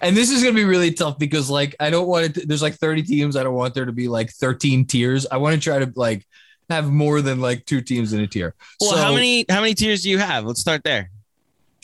and 0.00 0.16
this 0.16 0.30
is 0.30 0.42
gonna 0.42 0.54
be 0.54 0.64
really 0.64 0.92
tough 0.92 1.18
because 1.18 1.50
like 1.50 1.74
I 1.80 1.90
don't 1.90 2.06
want 2.06 2.24
it. 2.26 2.34
To, 2.34 2.46
there's 2.46 2.62
like 2.62 2.74
30 2.74 3.02
teams. 3.02 3.36
I 3.36 3.42
don't 3.42 3.54
want 3.54 3.74
there 3.74 3.84
to 3.84 3.92
be 3.92 4.08
like 4.08 4.30
13 4.30 4.86
tiers. 4.86 5.26
I 5.30 5.36
want 5.38 5.54
to 5.54 5.60
try 5.60 5.78
to 5.78 5.92
like 5.96 6.26
have 6.70 6.90
more 6.90 7.20
than 7.22 7.40
like 7.40 7.64
two 7.64 7.80
teams 7.80 8.12
in 8.12 8.20
a 8.20 8.26
tier. 8.26 8.54
Well, 8.80 8.92
So, 8.92 8.96
how 8.96 9.14
many 9.14 9.44
how 9.48 9.60
many 9.60 9.74
tiers 9.74 10.02
do 10.02 10.10
you 10.10 10.18
have? 10.18 10.44
Let's 10.44 10.60
start 10.60 10.82
there. 10.84 11.10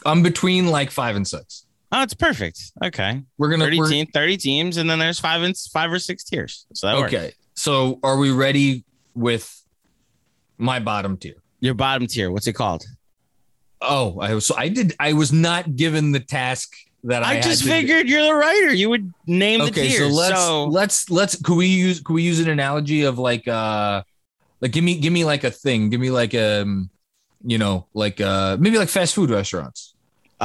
I'm 0.06 0.22
between 0.22 0.66
like 0.68 0.90
five 0.90 1.16
and 1.16 1.26
six. 1.26 1.66
Oh, 1.92 2.02
it's 2.02 2.14
perfect. 2.14 2.72
Okay. 2.84 3.22
We're 3.38 3.50
gonna 3.50 3.64
30 3.64 3.78
we're- 3.78 3.90
team, 3.90 4.06
30 4.12 4.36
teams, 4.36 4.76
and 4.76 4.90
then 4.90 4.98
there's 4.98 5.20
five 5.20 5.42
and 5.42 5.56
five 5.72 5.92
or 5.92 5.98
six 5.98 6.24
tiers. 6.24 6.66
So 6.74 6.88
that 6.88 6.96
works. 6.96 7.14
okay. 7.14 7.32
So 7.54 8.00
are 8.02 8.18
we 8.18 8.32
ready 8.32 8.84
with 9.14 9.48
my 10.58 10.80
bottom 10.80 11.16
tier? 11.16 11.36
Your 11.60 11.74
bottom 11.74 12.06
tier, 12.06 12.30
what's 12.30 12.46
it 12.46 12.52
called? 12.54 12.84
Oh, 13.80 14.18
I 14.20 14.34
was 14.34 14.46
so 14.46 14.54
I 14.56 14.68
did 14.68 14.94
I 14.98 15.12
was 15.12 15.32
not 15.32 15.76
given 15.76 16.12
the 16.12 16.20
task 16.20 16.72
that 17.04 17.22
I, 17.22 17.38
I, 17.38 17.40
just 17.40 17.62
to 17.62 17.64
do. 17.64 17.70
figured 17.70 18.08
you're 18.08 18.22
the 18.24 18.34
writer. 18.34 18.72
You 18.74 18.90
would 18.90 19.12
name 19.26 19.60
the 19.60 19.66
Okay, 19.66 19.88
tiers. 19.88 19.98
so 19.98 20.08
let's 20.08 20.40
so 20.40 20.64
let's 20.64 21.10
let's 21.10 21.36
could 21.42 21.56
we 21.56 21.66
use 21.66 22.00
could 22.00 22.14
we 22.14 22.22
use 22.22 22.40
an 22.40 22.48
analogy 22.48 23.02
of 23.04 23.18
like 23.18 23.46
uh 23.46 24.02
like 24.60 24.72
give 24.72 24.82
me 24.84 24.98
give 24.98 25.12
me 25.12 25.24
like 25.24 25.44
a 25.44 25.50
thing, 25.50 25.90
give 25.90 26.00
me 26.00 26.10
like 26.10 26.34
um 26.34 26.90
you 27.44 27.58
know 27.58 27.86
like 27.94 28.20
uh 28.20 28.56
maybe 28.58 28.78
like 28.78 28.88
fast 28.88 29.14
food 29.14 29.30
restaurants. 29.30 29.93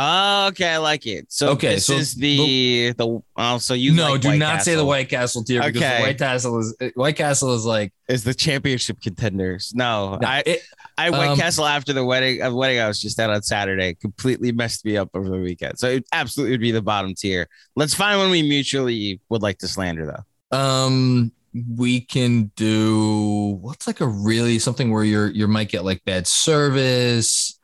Oh, 0.02 0.48
okay, 0.48 0.70
I 0.70 0.77
like 0.77 1.05
it. 1.05 1.26
So 1.30 1.49
Okay, 1.49 1.76
this 1.76 1.88
so 1.88 1.94
is 1.95 2.16
the 2.16 2.94
the 2.98 3.21
oh, 3.35 3.58
so 3.58 3.73
you 3.73 3.94
no, 3.94 4.12
like 4.13 4.22
do 4.22 4.30
White 4.30 4.38
not 4.39 4.62
say 4.62 4.75
the 4.75 4.85
White 4.85 5.09
Castle 5.09 5.44
tier 5.44 5.62
because 5.62 5.81
Okay. 5.81 5.98
the 5.98 6.03
White 6.03 6.17
Castle 6.17 6.58
is 6.59 6.75
White 6.95 7.16
Castle 7.17 7.53
is 7.53 7.66
like 7.66 7.91
is 8.08 8.23
the 8.23 8.34
championship 8.34 9.02
contenders. 9.02 9.73
No, 9.75 10.16
no, 10.16 10.27
I 10.27 10.44
it- 10.45 10.62
I 10.98 11.09
White 11.12 11.30
um, 11.30 11.38
Castle 11.38 11.66
after 11.66 11.91
the 11.94 12.03
wedding 12.05 12.41
uh, 12.41 12.53
wedding 12.53 12.80
I 12.80 12.88
was 12.88 13.02
just 13.02 13.20
at 13.20 13.30
on 13.30 13.41
Saturday 13.41 13.94
completely 13.95 14.52
messed 14.53 14.84
me 14.85 14.95
up 14.98 15.09
over 15.13 15.30
the 15.30 15.38
weekend. 15.39 15.80
So 15.80 15.88
it 15.89 16.05
absolutely 16.13 16.53
would 16.53 16.61
be 16.61 16.72
the 16.72 16.81
bottom 16.81 17.13
tier. 17.13 17.47
Let's 17.75 17.94
find 17.94 18.20
one 18.20 18.30
we 18.31 18.41
mutually 18.41 19.20
would 19.30 19.41
like 19.41 19.58
to 19.59 19.67
slander 19.67 20.05
though. 20.52 20.58
um 20.58 21.31
we 21.78 22.00
can 22.00 22.52
do 22.56 23.58
what's 23.61 23.88
like 23.88 24.02
a 24.02 24.08
really 24.08 24.59
something 24.59 24.91
where 24.91 25.03
you're 25.03 25.28
you 25.31 25.47
might 25.47 25.69
get 25.69 25.84
like 25.84 26.03
bad 26.06 26.28
service. 26.28 27.59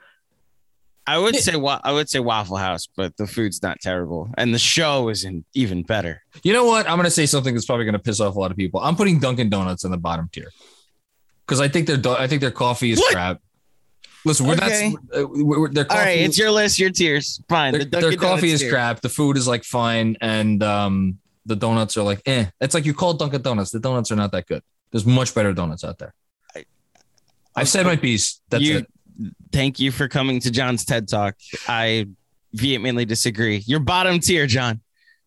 I 1.08 1.18
would 1.20 1.36
say 1.36 1.56
wa- 1.56 1.80
I 1.84 1.92
would 1.92 2.10
say 2.10 2.20
Waffle 2.20 2.58
House, 2.58 2.88
but 2.96 3.16
the 3.18 3.28
food's 3.28 3.62
not 3.62 3.80
terrible, 3.80 4.30
and 4.38 4.54
the 4.54 4.60
show 4.60 5.10
isn't 5.10 5.46
even 5.54 5.84
better. 5.84 6.24
You 6.44 6.52
know 6.54 6.66
what? 6.66 6.90
I'm 6.90 6.98
gonna 6.98 7.12
say 7.12 7.26
something 7.28 7.54
that's 7.54 7.66
probably 7.66 7.86
gonna 7.86 8.00
piss 8.00 8.20
off 8.20 8.36
a 8.36 8.40
lot 8.40 8.50
of 8.52 8.58
people. 8.58 8.80
I'm 8.80 8.96
putting 8.96 9.20
Dunkin' 9.20 9.50
Donuts 9.50 9.84
in 9.84 9.92
the 9.92 9.98
bottom 9.98 10.30
tier 10.32 10.50
because 11.46 11.62
I 11.62 11.68
think 11.68 11.86
their 11.88 11.98
do- 11.98 12.16
I 12.16 12.28
think 12.28 12.42
their 12.42 12.50
coffee 12.52 12.92
is 12.92 13.00
What? 13.00 13.14
crap. 13.14 13.42
Listen, 14.26 14.48
we're 14.48 14.56
Okay. 14.56 14.90
not. 15.14 15.22
Uh, 15.22 15.28
we're, 15.30 15.68
coffee, 15.70 15.88
right, 15.96 16.20
it's 16.22 16.40
your 16.40 16.50
list, 16.50 16.80
your 16.80 16.90
tiers. 16.90 17.40
Fine. 17.48 17.74
their, 17.74 17.86
the 17.86 18.00
their 18.02 18.18
coffee 18.18 18.50
is 18.50 18.62
tier. 18.62 18.72
crap. 18.72 19.02
The 19.02 19.10
food 19.10 19.38
is 19.38 19.48
like 19.48 19.64
fine, 19.64 20.18
and 20.22 20.64
um, 20.64 21.20
the 21.46 21.56
donuts 21.56 21.96
are 21.98 22.02
like 22.04 22.24
eh. 22.26 22.46
It's 22.60 22.74
like 22.74 22.86
you 22.88 22.96
call 22.96 23.14
Dunkin' 23.14 23.44
Donuts. 23.44 23.70
The 23.70 23.80
donuts 23.80 24.12
are 24.12 24.16
not 24.16 24.32
that 24.32 24.48
good. 24.48 24.64
There's 24.92 25.06
much 25.06 25.36
better 25.36 25.54
donuts 25.54 25.84
out 25.84 26.00
there. 26.00 26.16
I- 26.56 26.66
I've 27.56 27.70
said 27.70 27.86
my 27.86 27.96
piece. 27.96 28.42
That's 28.50 28.64
you, 28.64 28.78
it. 28.80 28.88
Thank 29.52 29.80
you 29.80 29.92
for 29.92 30.08
coming 30.08 30.40
to 30.42 30.52
John's 30.52 30.86
TED 30.86 31.08
Talk. 31.08 31.36
I 31.68 32.08
vehemently 32.54 33.06
disagree. 33.06 33.64
Your 33.66 33.80
bottom 33.80 34.20
tier, 34.20 34.48
John. 34.48 34.82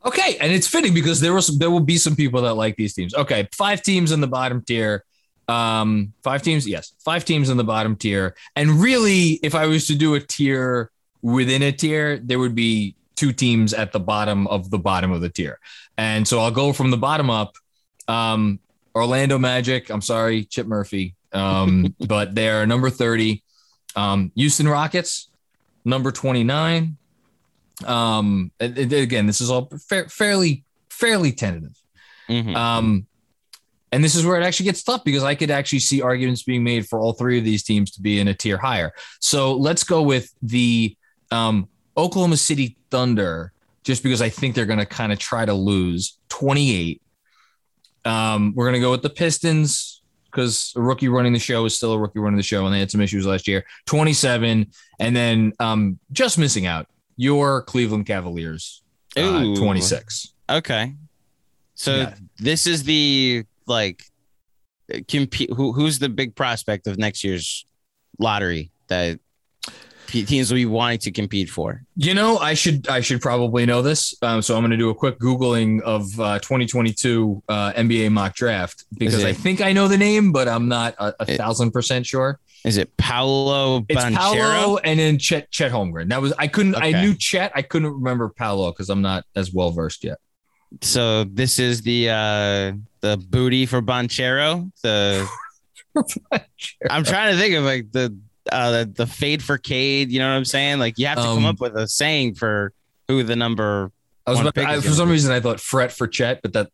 Okay, 0.05 0.37
and 0.41 0.53
it's 0.53 0.69
fitting 0.69 0.95
because 0.95 1.21
there 1.21 1.35
was 1.35 1.59
there 1.59 1.71
will 1.71 1.81
be 1.81 1.97
some 1.97 2.15
people 2.15 2.43
that 2.43 2.55
like 2.55 2.77
these 2.77 2.95
teams. 2.95 3.15
Okay, 3.15 3.49
five 3.53 3.83
teams 3.83 4.13
in 4.13 4.21
the 4.21 4.29
bottom 4.29 4.63
tier. 4.63 5.05
Um, 5.49 6.13
five 6.23 6.43
teams, 6.43 6.69
yes, 6.69 6.93
five 7.05 7.25
teams 7.25 7.49
in 7.49 7.57
the 7.57 7.65
bottom 7.65 7.97
tier. 7.97 8.35
And 8.55 8.81
really, 8.81 9.41
if 9.43 9.55
I 9.55 9.67
was 9.67 9.87
to 9.87 9.95
do 9.95 10.15
a 10.15 10.21
tier 10.21 10.91
within 11.23 11.63
a 11.63 11.73
tier, 11.73 12.19
there 12.19 12.39
would 12.39 12.55
be 12.55 12.97
two 13.17 13.33
teams 13.33 13.75
at 13.75 13.93
the 13.93 13.99
bottom 13.99 14.47
of 14.47 14.71
the 14.71 14.79
bottom 14.79 15.11
of 15.11 15.21
the 15.21 15.29
tier. 15.29 15.59
And 15.97 16.29
so 16.29 16.39
I'll 16.39 16.51
go 16.51 16.73
from 16.73 16.91
the 16.91 16.97
bottom 16.97 17.31
up. 17.31 17.55
Um, 18.07 18.61
Orlando 18.95 19.39
Magic. 19.39 19.91
I'm 19.91 20.03
sorry, 20.03 20.45
Chip 20.45 20.67
Murphy. 20.67 21.17
Um, 21.33 21.95
but 22.07 22.35
they 22.35 22.49
are 22.51 22.67
number 22.67 22.91
30. 22.91 23.43
Um, 23.97 24.33
Houston 24.35 24.69
Rockets, 24.69 25.29
number 25.85 26.13
29. 26.13 26.97
Um, 27.87 28.51
again, 28.61 29.27
this 29.27 29.41
is 29.41 29.51
all 29.51 29.71
fa- 29.89 30.09
fairly, 30.09 30.65
fairly 30.91 31.33
tentative. 31.33 31.77
Mhm. 32.29 32.55
Um, 32.55 33.07
and 33.93 34.05
this 34.05 34.15
is 34.15 34.25
where 34.25 34.39
it 34.39 34.45
actually 34.45 34.65
gets 34.65 34.83
tough 34.83 35.03
because 35.05 35.23
I 35.23 35.35
could 35.35 35.51
actually 35.51 35.79
see 35.79 36.03
arguments 36.03 36.43
being 36.43 36.63
made 36.63 36.87
for 36.87 36.99
all 36.99 37.13
three 37.13 37.39
of 37.39 37.45
these 37.45 37.63
teams 37.63 37.91
to 37.93 38.03
be 38.03 38.21
in 38.21 38.29
a 38.29 38.35
tier 38.35 38.59
higher. 38.59 38.93
So 39.21 39.55
let's 39.55 39.83
go 39.85 40.03
with 40.03 40.33
the 40.43 40.95
um, 41.31 41.69
Oklahoma 41.97 42.37
City 42.37 42.77
Thunder, 42.91 43.53
just 43.85 44.03
because 44.03 44.21
I 44.21 44.29
think 44.29 44.55
they're 44.55 44.67
going 44.67 44.79
to 44.79 44.87
kind 44.87 45.13
of 45.13 45.19
try 45.19 45.47
to 45.47 45.55
lose 45.55 46.19
28. 46.29 47.01
Um, 48.05 48.53
we're 48.55 48.67
going 48.67 48.75
to 48.75 48.81
go 48.81 48.91
with 48.91 49.03
the 49.03 49.11
Pistons 49.11 49.98
because 50.31 50.73
a 50.77 50.81
rookie 50.81 51.09
running 51.09 51.33
the 51.33 51.39
show 51.39 51.65
is 51.65 51.75
still 51.77 51.93
a 51.93 51.99
rookie 51.99 52.19
running 52.19 52.37
the 52.37 52.43
show, 52.43 52.65
and 52.67 52.75
they 52.75 52.81
had 52.81 52.91
some 52.91 53.01
issues 53.01 53.27
last 53.27 53.49
year. 53.49 53.65
27, 53.87 54.67
and 55.01 55.17
then 55.17 55.53
um, 55.61 55.99
just 56.13 56.39
missing 56.39 56.67
out 56.67 56.87
your 57.17 57.63
Cleveland 57.63 58.07
Cavaliers, 58.07 58.83
uh, 59.17 59.55
26. 59.57 60.33
Okay. 60.51 60.95
So 61.75 61.97
Yeah. 61.97 62.15
this 62.39 62.67
is 62.67 62.83
the 62.85 63.45
like 63.67 64.03
compete. 65.09 65.51
Who, 65.53 65.73
who's 65.73 65.99
the 65.99 66.09
big 66.09 66.35
prospect 66.35 66.87
of 66.87 66.99
next 66.99 67.25
year's 67.25 67.65
lottery 68.19 68.71
that 68.89 69.21
teams 70.09 70.51
will 70.51 70.57
be 70.57 70.67
wanting 70.67 70.99
to 71.01 71.11
compete 71.13 71.49
for? 71.51 71.83
You 71.97 72.15
know, 72.15 72.39
I 72.39 72.55
should 72.55 72.89
I 72.89 73.01
should 73.01 73.21
probably 73.21 73.65
know 73.67 73.83
this. 73.83 74.15
Um, 74.23 74.43
so 74.43 74.57
I'm 74.57 74.63
going 74.63 74.71
to 74.73 74.77
do 74.77 74.91
a 74.91 74.95
quick 74.95 75.19
googling 75.19 75.81
of 75.83 76.05
uh, 76.19 76.39
2022 76.41 77.43
uh, 77.49 77.73
NBA 77.75 78.11
mock 78.13 78.35
draft 78.35 78.85
because 78.99 79.25
I 79.25 79.33
think 79.33 79.61
I 79.61 79.73
know 79.73 79.87
the 79.89 79.99
name, 79.99 80.33
but 80.33 80.49
I'm 80.49 80.69
not 80.69 80.95
a, 80.99 81.15
a 81.21 81.25
It- 81.33 81.37
thousand 81.37 81.71
percent 81.73 82.07
sure. 82.07 82.41
Is 82.65 82.77
it 82.77 82.97
Paolo 82.97 83.85
It's 83.89 84.03
Banchero? 84.03 84.17
Paolo 84.17 84.79
and 84.79 84.99
then 84.99 85.17
Chet 85.19 85.49
Chet 85.53 85.71
Holmgren. 85.71 86.09
That 86.09 86.21
was 86.21 86.33
I 86.39 86.49
couldn't 86.49 86.75
I 86.75 86.91
knew 86.91 87.15
Chet. 87.15 87.53
I 87.55 87.63
couldn't 87.63 87.93
remember 87.93 88.29
Paolo 88.31 88.73
because 88.73 88.91
I'm 88.91 89.01
not 89.01 89.25
as 89.37 89.53
well 89.53 89.71
versed 89.71 90.03
yet. 90.03 90.19
So 90.81 91.23
this 91.25 91.61
is 91.61 91.83
the 91.83 92.09
uh 92.11 92.73
the 93.01 93.17
booty 93.29 93.65
for 93.65 93.81
Banchero. 93.81 94.71
The 94.83 95.29
I'm 96.91 97.05
trying 97.05 97.33
to 97.35 97.41
think 97.41 97.55
of 97.55 97.65
like 97.65 97.93
the 97.93 98.17
uh 98.53 98.71
the, 98.71 98.85
the 98.87 99.07
fade 99.07 99.43
for 99.43 99.59
Cade. 99.59 100.11
You 100.11 100.19
know 100.21 100.29
what 100.31 100.37
I'm 100.37 100.45
saying? 100.45 100.79
Like 100.79 100.99
you 100.99 101.07
have 101.07 101.19
to 101.19 101.25
come 101.25 101.39
Um, 101.39 101.45
up 101.47 101.61
with 101.61 101.77
a 101.77 101.87
saying 101.89 102.35
for 102.35 102.73
who 103.09 103.23
the 103.23 103.37
number 103.37 103.91
I 104.27 104.31
was 104.33 104.53
pick 104.53 104.67
I, 104.67 104.75
is 104.77 104.85
for 104.85 104.91
some 104.91 105.09
be- 105.09 105.13
reason 105.13 105.33
I 105.33 105.41
thought 105.41 105.61
fret 105.61 105.93
for 105.93 106.07
Chet, 106.07 106.41
but 106.43 106.53
that 106.53 106.69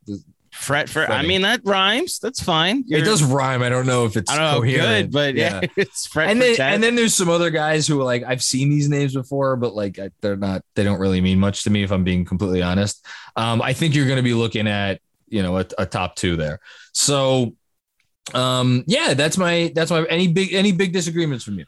fret 0.53 0.89
for. 0.89 1.05
I 1.11 1.23
mean 1.23 1.43
that 1.43 1.61
rhymes. 1.65 2.19
That's 2.19 2.43
fine. 2.43 2.79
it 2.81 2.85
You're- 2.89 3.03
does 3.05 3.23
rhyme. 3.23 3.63
I 3.63 3.69
don't 3.69 3.87
know 3.87 4.05
if 4.07 4.17
it's 4.17 4.31
I 4.31 4.37
don't 4.37 4.53
know, 4.53 4.59
coherent. 4.61 5.07
good, 5.07 5.13
but 5.13 5.35
yeah, 5.37 5.61
it's 5.77 6.07
fret 6.07 6.31
and 6.31 6.39
for 6.41 6.45
then 6.47 6.57
Chet. 6.57 6.73
and 6.75 6.83
then 6.83 6.95
there's 6.97 7.15
some 7.15 7.29
other 7.29 7.51
guys 7.51 7.87
who 7.87 8.01
are 8.01 8.05
like 8.05 8.23
I've 8.25 8.43
seen 8.43 8.71
these 8.71 8.89
names 8.89 9.15
before, 9.15 9.57
but 9.57 9.75
like 9.75 9.99
they're 10.21 10.37
not 10.37 10.63
they 10.75 10.83
don't 10.85 10.99
really 10.99 11.21
mean 11.21 11.39
much 11.39 11.63
to 11.65 11.71
me 11.71 11.83
if 11.85 11.91
I'm 11.93 12.05
being 12.05 12.25
completely 12.25 12.63
honest. 12.63 13.07
Um, 13.37 13.63
I 13.63 13.73
think 13.73 13.95
you're 13.95 14.07
going 14.07 14.17
to 14.19 14.23
be 14.23 14.35
looking 14.35 14.67
at 14.67 15.01
you 15.29 15.43
know 15.43 15.59
a, 15.59 15.67
a 15.79 15.87
top 15.87 16.17
two 16.17 16.37
there. 16.37 16.61
So 16.93 17.55
um, 18.33 18.85
yeah, 18.87 19.15
that's 19.15 19.37
my 19.37 19.73
that's 19.75 19.91
my 19.91 20.05
any 20.09 20.29
big 20.29 20.55
any 20.55 20.73
big 20.73 20.93
disagreements 20.93 21.45
from 21.45 21.59
you. 21.59 21.67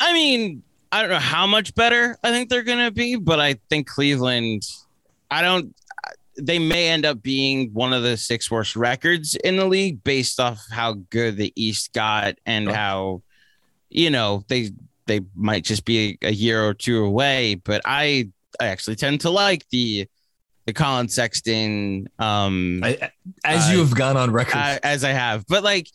I 0.00 0.12
mean, 0.12 0.62
I 0.90 1.00
don't 1.02 1.10
know 1.10 1.18
how 1.18 1.46
much 1.46 1.74
better 1.74 2.18
I 2.24 2.30
think 2.30 2.48
they're 2.48 2.62
gonna 2.62 2.90
be, 2.90 3.16
but 3.16 3.38
I 3.38 3.54
think 3.70 3.86
Cleveland. 3.86 4.66
I 5.30 5.42
don't. 5.42 5.74
They 6.36 6.58
may 6.58 6.88
end 6.88 7.06
up 7.06 7.22
being 7.22 7.70
one 7.72 7.92
of 7.92 8.02
the 8.02 8.16
six 8.16 8.50
worst 8.50 8.74
records 8.74 9.36
in 9.36 9.56
the 9.56 9.66
league 9.66 10.02
based 10.02 10.40
off 10.40 10.60
how 10.70 10.94
good 11.10 11.36
the 11.36 11.52
East 11.54 11.92
got 11.92 12.34
and 12.44 12.68
Oh. 12.68 12.72
how, 12.72 13.22
you 13.88 14.10
know, 14.10 14.44
they 14.48 14.70
they 15.06 15.20
might 15.36 15.62
just 15.62 15.84
be 15.84 16.18
a, 16.22 16.32
year 16.32 16.64
or 16.66 16.74
two 16.74 17.04
away. 17.04 17.54
But 17.54 17.82
I 17.84 18.30
I 18.58 18.66
actually 18.66 18.96
tend 18.96 19.20
to 19.20 19.30
like 19.30 19.68
the 19.70 20.08
the 20.66 20.72
Collin 20.72 21.08
Sexton 21.08 22.08
um 22.18 22.80
I, 22.82 23.10
as 23.44 23.68
Uh, 23.68 23.72
you 23.72 23.78
have 23.78 23.94
gone 23.94 24.16
on 24.16 24.30
record, 24.30 24.56
I, 24.56 24.80
as 24.82 25.04
I 25.04 25.10
have. 25.10 25.46
But 25.46 25.62
like, 25.62 25.88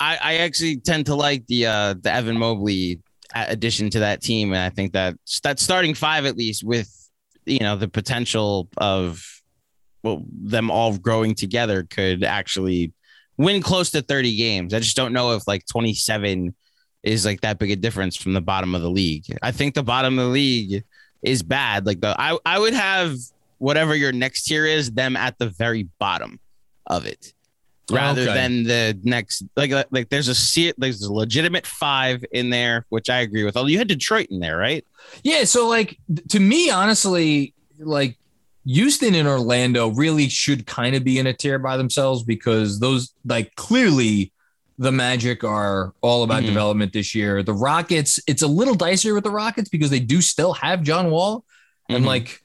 I, 0.00 0.18
I 0.20 0.34
actually 0.38 0.76
tend 0.78 1.06
to 1.06 1.14
like 1.14 1.46
the 1.46 1.66
uh, 1.66 1.94
the 2.00 2.12
Evan 2.12 2.38
Mobley 2.38 3.00
addition 3.34 3.90
to 3.90 4.00
that 4.00 4.20
team, 4.20 4.52
and 4.52 4.60
I 4.60 4.70
think 4.70 4.92
that 4.92 5.16
that 5.44 5.60
starting 5.60 5.94
five 5.94 6.26
at 6.26 6.36
least 6.36 6.64
with 6.64 6.90
you 7.46 7.60
know 7.60 7.76
the 7.76 7.88
potential 7.88 8.68
of 8.76 9.24
well 10.02 10.24
them 10.32 10.70
all 10.70 10.96
growing 10.98 11.34
together 11.34 11.84
could 11.84 12.24
actually 12.24 12.92
win 13.36 13.62
close 13.62 13.90
to 13.90 14.02
30 14.02 14.36
games. 14.36 14.74
I 14.74 14.80
just 14.80 14.96
don't 14.96 15.12
know 15.12 15.32
if 15.32 15.46
like 15.48 15.64
27 15.66 16.54
is 17.02 17.24
like 17.24 17.40
that 17.40 17.58
big 17.58 17.70
a 17.70 17.76
difference 17.76 18.16
from 18.16 18.32
the 18.32 18.40
bottom 18.40 18.74
of 18.74 18.82
the 18.82 18.90
league. 18.90 19.24
I 19.42 19.52
think 19.52 19.74
the 19.74 19.82
bottom 19.82 20.18
of 20.18 20.26
the 20.26 20.30
league 20.30 20.84
is 21.22 21.42
bad. 21.42 21.86
Like 21.86 22.00
the 22.00 22.14
I 22.18 22.36
I 22.44 22.58
would 22.58 22.74
have 22.74 23.16
whatever 23.62 23.94
your 23.94 24.10
next 24.12 24.42
tier 24.44 24.66
is 24.66 24.90
them 24.90 25.16
at 25.16 25.38
the 25.38 25.48
very 25.48 25.84
bottom 26.00 26.40
of 26.88 27.06
it 27.06 27.32
rather 27.90 28.22
Okay. 28.22 28.34
than 28.34 28.62
the 28.64 28.98
next 29.04 29.44
like 29.56 29.70
like 29.90 30.08
there's 30.08 30.28
a 30.28 30.72
there's 30.78 31.02
a 31.02 31.12
legitimate 31.12 31.66
five 31.66 32.24
in 32.32 32.50
there 32.50 32.86
which 32.88 33.08
I 33.08 33.20
agree 33.20 33.44
with. 33.44 33.56
Although 33.56 33.68
you 33.68 33.78
had 33.78 33.88
Detroit 33.88 34.26
in 34.30 34.40
there, 34.40 34.56
right? 34.56 34.84
Yeah, 35.22 35.44
so 35.44 35.68
like 35.68 35.96
to 36.30 36.40
me, 36.40 36.70
honestly, 36.70 37.54
like 37.78 38.16
Houston 38.66 39.14
and 39.14 39.28
Orlando 39.28 39.88
really 39.88 40.28
should 40.28 40.66
kind 40.66 40.94
of 40.96 41.04
be 41.04 41.18
in 41.18 41.26
a 41.28 41.32
tier 41.32 41.58
by 41.58 41.76
themselves 41.76 42.22
because 42.24 42.80
those 42.80 43.12
like 43.24 43.54
clearly 43.56 44.32
the 44.78 44.90
Magic 44.92 45.44
are 45.44 45.92
all 46.00 46.24
about 46.24 46.42
Mhm. 46.42 46.46
development 46.46 46.92
this 46.92 47.14
year. 47.14 47.42
The 47.44 47.52
Rockets, 47.54 48.18
it's 48.26 48.42
a 48.42 48.48
little 48.48 48.74
dicier 48.74 49.14
with 49.14 49.22
the 49.24 49.30
Rockets 49.30 49.68
because 49.68 49.90
they 49.90 50.00
do 50.00 50.20
still 50.20 50.54
have 50.54 50.82
John 50.82 51.10
Wall. 51.10 51.44
And 51.88 52.04
Mhm. 52.04 52.08
like 52.08 52.41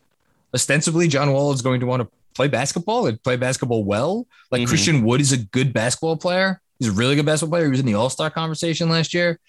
ostensibly, 0.58 1.08
John 1.08 1.32
Wall 1.32 1.54
is 1.54 1.62
going 1.62 1.80
to 1.80 1.86
want 1.86 2.02
to 2.02 2.10
play 2.36 2.48
basketball 2.48 3.08
and 3.08 3.22
play 3.24 3.36
basketball 3.38 3.84
well. 3.84 4.28
Like 4.52 4.62
Mhm. 4.64 4.68
Christian 4.68 5.04
Wood 5.06 5.22
is 5.22 5.32
a 5.32 5.38
good 5.38 5.72
basketball 5.74 6.18
player. 6.18 6.62
He's 6.80 6.90
a 6.90 6.92
really 6.92 7.16
good 7.16 7.26
basketball 7.26 7.58
player. 7.58 7.66
He 7.66 7.72
was 7.72 7.80
in 7.80 7.86
the 7.86 7.94
All 7.96 8.10
Star 8.10 8.30
conversation 8.30 8.90
last 8.90 9.14
year. 9.14 9.40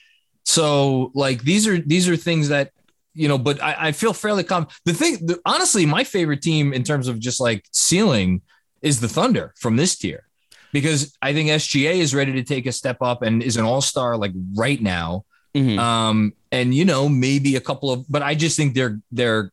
So 0.44 1.10
like 1.14 1.42
these 1.42 1.66
are 1.66 1.78
these 1.78 2.08
are 2.08 2.16
things 2.16 2.48
that 2.48 2.70
you 3.14 3.26
know, 3.26 3.38
but 3.38 3.60
I, 3.62 3.88
I 3.88 3.92
feel 3.92 4.12
fairly 4.12 4.44
calm. 4.44 4.68
The 4.84 4.92
thing, 4.94 5.18
the, 5.26 5.40
honestly, 5.44 5.84
my 5.86 6.04
favorite 6.04 6.40
team 6.40 6.72
in 6.72 6.84
terms 6.84 7.08
of 7.08 7.18
just 7.18 7.40
like 7.40 7.64
ceiling 7.72 8.42
is 8.80 9.00
the 9.00 9.08
Thunder 9.08 9.54
from 9.58 9.76
this 9.76 9.96
tier 9.98 10.24
because 10.72 11.16
I 11.20 11.32
think 11.32 11.48
SGA 11.50 11.94
is 11.96 12.14
ready 12.14 12.32
to 12.34 12.44
take 12.44 12.66
a 12.66 12.72
step 12.72 12.98
up 13.02 13.22
and 13.22 13.42
is 13.42 13.56
an 13.56 13.64
All 13.64 13.80
Star 13.80 14.16
like 14.16 14.32
right 14.54 14.80
now. 14.80 15.24
Mhm. 15.56 15.78
Um, 15.78 16.32
and 16.52 16.72
you 16.74 16.84
know, 16.84 17.08
maybe 17.08 17.56
a 17.56 17.60
couple 17.60 17.90
of, 17.90 18.04
but 18.08 18.22
I 18.22 18.34
just 18.34 18.56
think 18.56 18.74
they're 18.74 19.00
they're 19.10 19.50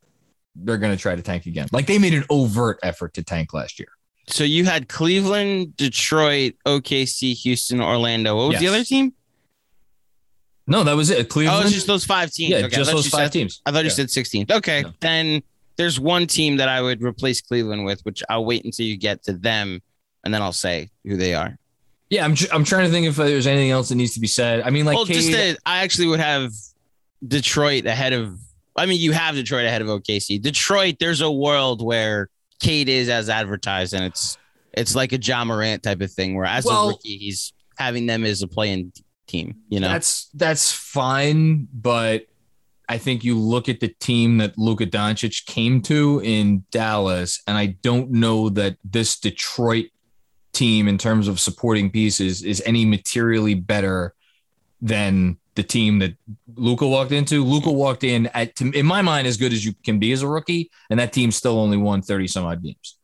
they're 0.56 0.78
gonna 0.78 0.98
try 0.98 1.16
to 1.16 1.22
tank 1.22 1.46
again. 1.46 1.68
Like 1.72 1.86
they 1.88 1.98
made 2.00 2.14
an 2.14 2.24
overt 2.30 2.80
effort 2.84 3.14
to 3.16 3.24
tank 3.24 3.54
last 3.54 3.80
year. 3.80 3.90
So 4.28 4.44
you 4.44 4.66
had 4.66 4.88
Cleveland, 4.90 5.76
Detroit, 5.78 6.54
OKC, 6.66 7.34
Houston, 7.36 7.82
Orlando. 7.82 8.36
What 8.38 8.50
was 8.50 8.60
the 8.60 8.68
other 8.68 8.84
team? 8.84 9.14
No, 10.68 10.84
that 10.84 10.96
was 10.96 11.12
it. 11.12 11.20
Oh, 11.20 11.24
Cleveland. 11.26 11.66
it's 11.66 11.74
just 11.76 11.86
those 11.88 12.06
five 12.06 12.32
teams. 12.32 12.50
yeah, 12.52 12.58
Okay, 12.66 12.76
just 12.76 12.92
those 12.92 13.08
five 13.08 13.26
said- 13.26 13.34
teams. 13.34 13.62
I 13.66 13.72
thought 13.72 13.84
you 13.84 13.90
Yeah. 13.90 13.96
said 13.96 14.10
16th. 14.10 14.50
Okay, 14.52 14.82
No. 14.82 14.94
then 15.00 15.44
there's 15.78 16.00
one 16.00 16.26
team 16.26 16.58
that 16.58 16.70
I 16.70 16.82
would 16.82 17.04
replace 17.04 17.40
Cleveland 17.42 17.86
with, 17.86 18.02
which 18.02 18.24
I'll 18.30 18.46
wait 18.46 18.66
until 18.66 18.86
you 18.88 18.98
get 18.98 19.24
to 19.26 19.34
them, 19.34 19.82
and 20.24 20.34
then 20.34 20.42
I'll 20.42 20.54
say 20.54 20.90
who 21.06 21.18
they 21.18 21.36
are. 21.36 21.60
Yeah, 22.10 22.26
I'm 22.26 22.34
tr- 22.36 22.48
I'm 22.52 22.64
trying 22.64 22.86
to 22.86 22.92
think 22.92 23.06
if 23.06 23.16
there's 23.16 23.46
anything 23.48 23.72
else 23.72 23.90
that 23.90 23.96
needs 23.96 24.14
to 24.14 24.20
be 24.20 24.28
said. 24.28 24.62
I 24.62 24.70
mean, 24.72 24.86
like, 24.86 24.96
well, 24.96 25.06
just 25.06 25.32
that 25.32 25.58
I 25.68 25.84
actually 25.84 26.08
would 26.08 26.20
have 26.20 26.52
Detroit 27.28 27.86
ahead 27.86 28.14
of. 28.14 28.40
I 28.76 28.86
mean, 28.86 29.00
you 29.00 29.12
have 29.14 29.36
Detroit 29.36 29.66
ahead 29.66 29.82
of 29.82 29.88
OKC. 29.88 30.42
Detroit, 30.42 30.98
there's 31.00 31.22
a 31.22 31.32
world 31.32 31.82
where 31.84 32.30
Cade 32.60 32.90
is 32.90 33.10
as 33.10 33.30
advertised, 33.30 33.94
and 33.94 34.04
it's 34.04 34.38
it's 34.74 34.96
like 34.96 35.14
a 35.14 35.18
Ja 35.18 35.46
Morant 35.46 35.84
type 35.84 36.02
of 36.02 36.12
thing, 36.12 36.36
where 36.36 36.46
as 36.46 36.66
Well- 36.66 36.90
a 36.90 36.92
rookie, 36.92 37.18
he's 37.18 37.54
having 37.78 38.06
them 38.06 38.24
as 38.26 38.42
a 38.42 38.48
playing 38.48 38.92
team. 39.28 39.56
You 39.70 39.80
know, 39.80 39.88
That's 39.90 40.30
that's 40.34 40.72
fine, 40.72 41.68
but 41.74 42.26
I 42.88 42.98
think 42.98 43.24
you 43.24 43.38
look 43.40 43.68
at 43.70 43.80
the 43.80 43.88
team 44.00 44.38
that 44.38 44.58
Luka 44.58 44.86
Doncic 44.86 45.46
came 45.46 45.82
to 45.84 46.22
in 46.24 46.66
Dallas, 46.72 47.42
and 47.48 47.58
I 47.58 47.68
don't 47.82 48.12
know 48.12 48.50
that 48.50 48.78
this 48.84 49.20
Detroit 49.20 49.88
team, 50.54 50.88
in 50.88 50.98
terms 50.98 51.28
of 51.28 51.40
supporting 51.40 51.90
pieces, 51.90 52.44
is 52.44 52.62
any 52.66 52.86
materially 52.86 53.54
better 53.56 54.15
than 54.82 55.38
the 55.56 55.64
team 55.64 56.00
that 56.00 56.14
Luka 56.56 56.86
walked 56.88 57.12
into. 57.12 57.44
Luka 57.44 57.72
walked 57.72 58.04
in 58.04 58.28
at, 58.34 58.60
in 58.62 58.86
my 58.86 59.02
mind, 59.02 59.26
as 59.28 59.38
good 59.38 59.54
as 59.54 59.66
you 59.66 59.74
can 59.84 60.00
be 60.00 60.12
as 60.12 60.22
a 60.22 60.28
rookie, 60.28 60.70
and 60.90 61.00
that 61.00 61.14
team 61.14 61.32
still 61.32 61.58
only 61.60 61.78
won 61.78 62.02
thirty 62.02 62.28
some 62.28 62.46
odd 62.46 62.62
games. 62.64 62.98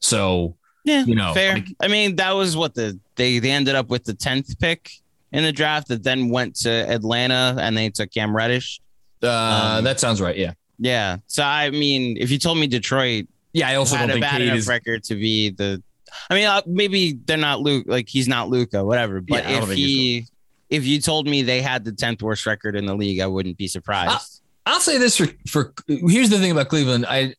So 0.00 0.56
yeah, 0.84 1.04
you 1.04 1.14
know, 1.14 1.32
fair. 1.34 1.54
like- 1.54 1.74
I 1.80 1.88
mean, 1.88 2.16
that 2.16 2.32
was 2.32 2.56
what 2.56 2.74
the 2.74 2.98
they 3.16 3.38
they 3.38 3.50
ended 3.50 3.74
up 3.74 3.88
with 3.88 4.04
the 4.04 4.14
tenth 4.14 4.58
pick 4.58 4.90
in 5.32 5.42
the 5.42 5.52
draft 5.52 5.88
that 5.88 6.02
then 6.02 6.28
went 6.28 6.54
to 6.56 6.70
Atlanta, 6.70 7.56
and 7.60 7.76
they 7.76 7.90
took 7.90 8.10
Cam 8.12 8.34
Reddish. 8.34 8.80
uh, 9.22 9.76
Um, 9.78 9.84
that 9.84 9.98
sounds 10.00 10.20
right. 10.20 10.36
Yeah, 10.36 10.52
Yeah, 10.78 11.16
so 11.26 11.42
I 11.42 11.70
mean, 11.70 12.16
if 12.18 12.30
you 12.30 12.38
told 12.38 12.58
me 12.58 12.66
Detroit 12.66 13.26
yeah. 13.52 13.68
I 13.68 13.76
also 13.76 13.96
had 13.96 14.02
don't 14.08 14.10
a 14.10 14.12
think 14.14 14.22
bad 14.24 14.38
Cade 14.38 14.48
enough 14.48 14.58
is. 14.58 14.68
record 14.68 15.02
to 15.04 15.14
be 15.14 15.50
the. 15.50 15.82
I 16.30 16.34
mean, 16.34 16.46
uh, 16.46 16.62
maybe 16.66 17.18
they're 17.24 17.36
not 17.36 17.60
Luke, 17.60 17.84
like 17.88 18.08
he's 18.08 18.28
not 18.28 18.48
Luka, 18.48 18.84
whatever. 18.84 19.20
But 19.20 19.44
Yeah, 19.44 19.62
if 19.62 19.70
he, 19.70 20.26
if 20.70 20.84
you 20.86 21.00
told 21.00 21.26
me 21.26 21.42
they 21.42 21.62
had 21.62 21.84
the 21.84 21.92
tenth 21.92 22.22
worst 22.22 22.46
record 22.46 22.76
in 22.76 22.86
the 22.86 22.94
league, 22.94 23.20
I 23.20 23.26
wouldn't 23.26 23.56
be 23.56 23.68
surprised. 23.68 24.40
I'll 24.68 24.80
say 24.80 24.98
this 24.98 25.16
for 25.16 25.28
for 25.48 25.72
here's 25.86 26.28
the 26.28 26.38
thing 26.38 26.50
about 26.50 26.68
Cleveland. 26.68 27.06
I 27.08 27.34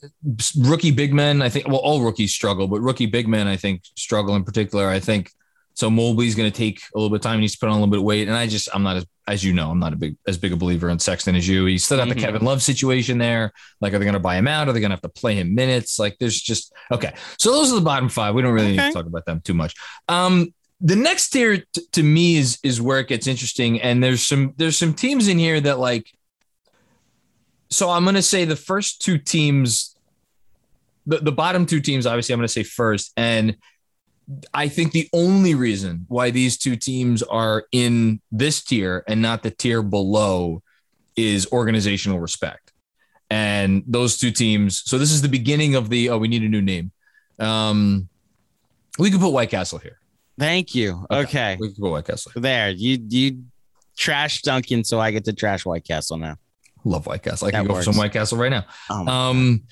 rookie 0.57 0.91
big 0.91 1.13
men. 1.13 1.41
I 1.41 1.49
think 1.49 1.67
well, 1.67 1.77
all 1.77 2.01
rookies 2.01 2.33
struggle, 2.33 2.67
but 2.69 2.79
rookie 2.79 3.05
big 3.05 3.27
men, 3.27 3.47
I 3.47 3.57
think, 3.57 3.81
struggle 3.95 4.35
in 4.35 4.45
particular. 4.45 4.87
I 4.87 4.99
think 5.01 5.31
so. 5.73 5.89
Mobley's 5.89 6.35
going 6.35 6.49
to 6.49 6.57
take 6.57 6.79
a 6.95 6.97
little 6.97 7.09
bit 7.09 7.17
of 7.17 7.21
time. 7.23 7.35
He 7.35 7.41
needs 7.41 7.53
to 7.53 7.59
put 7.59 7.67
on 7.67 7.73
a 7.73 7.75
little 7.75 7.91
bit 7.91 7.99
of 7.99 8.05
weight, 8.05 8.29
and 8.29 8.37
I 8.37 8.47
just 8.47 8.69
I'm 8.73 8.81
not 8.83 8.95
as 8.95 9.05
as 9.27 9.43
you 9.43 9.51
know 9.51 9.69
I'm 9.71 9.79
not 9.79 9.91
a 9.91 9.97
big 9.97 10.15
as 10.25 10.37
big 10.37 10.53
a 10.53 10.55
believer 10.55 10.87
in 10.89 10.99
Sexton 10.99 11.35
as 11.35 11.45
you. 11.45 11.65
He's 11.65 11.83
still 11.83 11.97
got 11.97 12.07
Mhm. 12.07 12.13
the 12.13 12.21
Kevin 12.21 12.45
Love 12.45 12.61
situation 12.63 13.17
there. 13.17 13.51
Like, 13.81 13.93
are 13.93 13.99
they 13.99 14.05
going 14.05 14.13
to 14.13 14.19
buy 14.21 14.37
him 14.37 14.47
out? 14.47 14.69
Are 14.69 14.71
they 14.71 14.79
going 14.79 14.91
to 14.91 14.95
have 14.95 15.01
to 15.01 15.09
play 15.09 15.35
him 15.35 15.53
minutes? 15.53 15.99
Like, 15.99 16.15
there's 16.21 16.39
just 16.39 16.71
okay. 16.93 17.13
So 17.37 17.51
those 17.51 17.73
are 17.73 17.75
the 17.75 17.81
bottom 17.81 18.07
five. 18.07 18.35
We 18.35 18.41
don't 18.41 18.53
really 18.53 18.71
need 18.71 18.79
to 18.79 18.93
talk 18.93 19.05
about 19.05 19.25
them 19.25 19.41
too 19.41 19.53
much. 19.53 19.75
Um, 20.07 20.53
the 20.79 20.95
next 20.95 21.29
tier 21.29 21.57
t- 21.57 21.81
to 21.91 22.03
me 22.03 22.37
is 22.37 22.59
is 22.63 22.81
where 22.81 22.99
it 22.99 23.07
gets 23.07 23.27
interesting, 23.27 23.81
and 23.81 24.03
there's 24.03 24.23
some 24.23 24.53
there's 24.57 24.77
some 24.77 24.93
teams 24.93 25.27
in 25.27 25.39
here 25.39 25.59
that 25.61 25.79
like 25.79 26.07
so 27.69 27.89
I'm 27.89 28.03
going 28.03 28.15
to 28.15 28.21
say 28.21 28.45
the 28.45 28.55
first 28.55 29.01
two 29.01 29.17
teams, 29.17 29.95
the, 31.05 31.17
the 31.17 31.31
bottom 31.31 31.65
two 31.65 31.79
teams, 31.79 32.05
obviously, 32.05 32.33
I'm 32.33 32.39
going 32.39 32.47
to 32.47 32.53
say 32.53 32.63
first. 32.63 33.11
And 33.17 33.57
I 34.53 34.67
think 34.67 34.91
the 34.91 35.09
only 35.13 35.55
reason 35.55 36.05
why 36.07 36.31
these 36.31 36.57
two 36.57 36.75
teams 36.75 37.23
are 37.23 37.65
in 37.71 38.21
this 38.31 38.63
tier 38.63 39.03
and 39.07 39.21
not 39.21 39.43
the 39.43 39.51
tier 39.51 39.81
below 39.81 40.61
is 41.15 41.47
organizational 41.51 42.19
respect. 42.19 42.73
And 43.29 43.83
those 43.85 44.17
two 44.17 44.31
teams, 44.31 44.83
so 44.85 44.97
this 44.97 45.11
is 45.11 45.21
the 45.21 45.29
beginning 45.29 45.75
of 45.75 45.89
the, 45.89 46.09
oh, 46.09 46.17
we 46.17 46.27
need 46.27 46.43
a 46.43 46.49
new 46.49 46.61
name. 46.61 46.91
Um, 47.39 48.07
we 48.97 49.11
could 49.11 49.19
put 49.19 49.29
White 49.29 49.49
Castle 49.49 49.79
here. 49.79 49.99
Thank 50.39 50.75
you. 50.75 51.05
Okay, 51.09 51.57
We 51.59 51.69
could 51.69 51.77
put 51.77 51.91
White 51.91 52.05
Castle. 52.05 52.31
There 52.35 52.69
you 52.69 52.99
you 53.09 53.43
trash 53.97 54.41
Dunkin', 54.43 54.83
so 54.83 54.99
I 54.99 55.11
get 55.11 55.25
to 55.25 55.33
trash 55.33 55.65
White 55.65 55.83
Castle 55.83 56.17
now. 56.17 56.37
Love 56.83 57.07
White 57.07 57.23
Castle. 57.23 57.47
I 57.47 57.51
That 57.51 57.57
can 57.59 57.67
go 57.67 57.73
works. 57.73 57.85
for 57.85 57.93
some 57.93 57.99
White 57.99 58.13
Castle 58.13 58.37
right 58.37 58.51
now. 58.51 58.65
Um, 58.89 59.07
Um, 59.07 59.63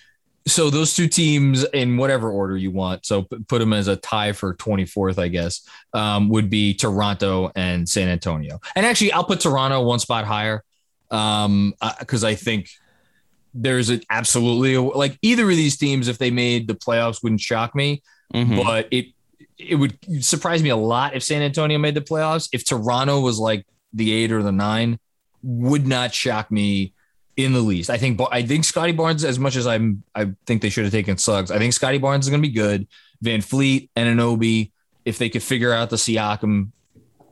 so 0.48 0.70
those 0.70 0.96
two 0.96 1.08
teams 1.08 1.64
in 1.64 1.98
whatever 1.98 2.30
order 2.30 2.56
you 2.56 2.70
want, 2.70 3.06
so 3.06 3.24
put 3.48 3.60
them 3.60 3.74
as 3.74 3.88
a 3.88 3.96
tie 3.96 4.32
for 4.32 4.54
24th, 4.56 5.18
I 5.18 5.28
guess, 5.28 5.68
um, 5.94 6.30
would 6.30 6.52
be 6.52 6.74
Toronto 6.76 7.52
and 7.56 7.90
San 7.90 8.10
Antonio. 8.10 8.60
And 8.76 8.86
actually, 8.86 9.12
I'll 9.12 9.24
put 9.24 9.40
Toronto 9.40 9.82
one 9.82 9.98
spot 10.00 10.26
higher 10.26 10.64
um, 11.10 11.74
because 12.00 12.24
I 12.24 12.36
think 12.36 12.70
there's 13.56 13.90
an 13.90 14.02
absolutely 14.10 14.78
like 14.78 15.18
either 15.24 15.50
of 15.50 15.56
these 15.56 15.78
teams, 15.78 16.08
if 16.08 16.20
they 16.20 16.30
made 16.30 16.68
the 16.68 16.76
playoffs, 16.76 17.24
wouldn't 17.24 17.42
shock 17.42 17.74
me, 17.74 18.04
mhm. 18.34 18.64
but 18.64 18.88
it 18.92 19.15
it 19.58 19.76
would 19.76 19.98
surprise 20.24 20.62
me 20.62 20.70
a 20.70 20.76
lot 20.76 21.16
if 21.16 21.24
San 21.24 21.42
Antonio 21.42 21.78
made 21.78 21.96
the 21.96 22.02
playoffs. 22.02 22.50
If 22.52 22.66
Toronto 22.66 23.22
was 23.22 23.40
like 23.40 23.66
the 23.94 24.14
eight 24.14 24.32
or 24.32 24.44
the 24.44 24.52
nine, 24.52 25.00
would 25.42 25.88
not 25.88 26.14
shock 26.14 26.52
me 26.52 26.94
in 27.38 27.54
the 27.54 27.60
least. 27.60 27.90
I 27.90 27.98
think 27.98 28.20
I 28.32 28.42
think 28.44 28.66
Scottie 28.66 28.92
Barnes, 28.92 29.24
as 29.24 29.40
much 29.40 29.56
as 29.56 29.68
I'm, 29.68 30.04
I 30.14 30.32
think 30.46 30.62
they 30.62 30.70
should 30.70 30.86
have 30.86 30.94
taken 30.94 31.18
Suggs. 31.18 31.52
I 31.52 31.58
think 31.58 31.74
Scottie 31.74 31.98
Barnes 31.98 32.26
is 32.26 32.30
going 32.30 32.42
to 32.42 32.48
be 32.48 32.54
good. 32.54 32.88
VanVleet 33.24 33.90
and 33.96 34.20
Anunoby, 34.20 34.72
if 35.06 35.18
they 35.18 35.30
could 35.30 35.44
figure 35.44 35.72
out 35.72 35.90
the 35.90 35.96
Siakam 35.96 36.72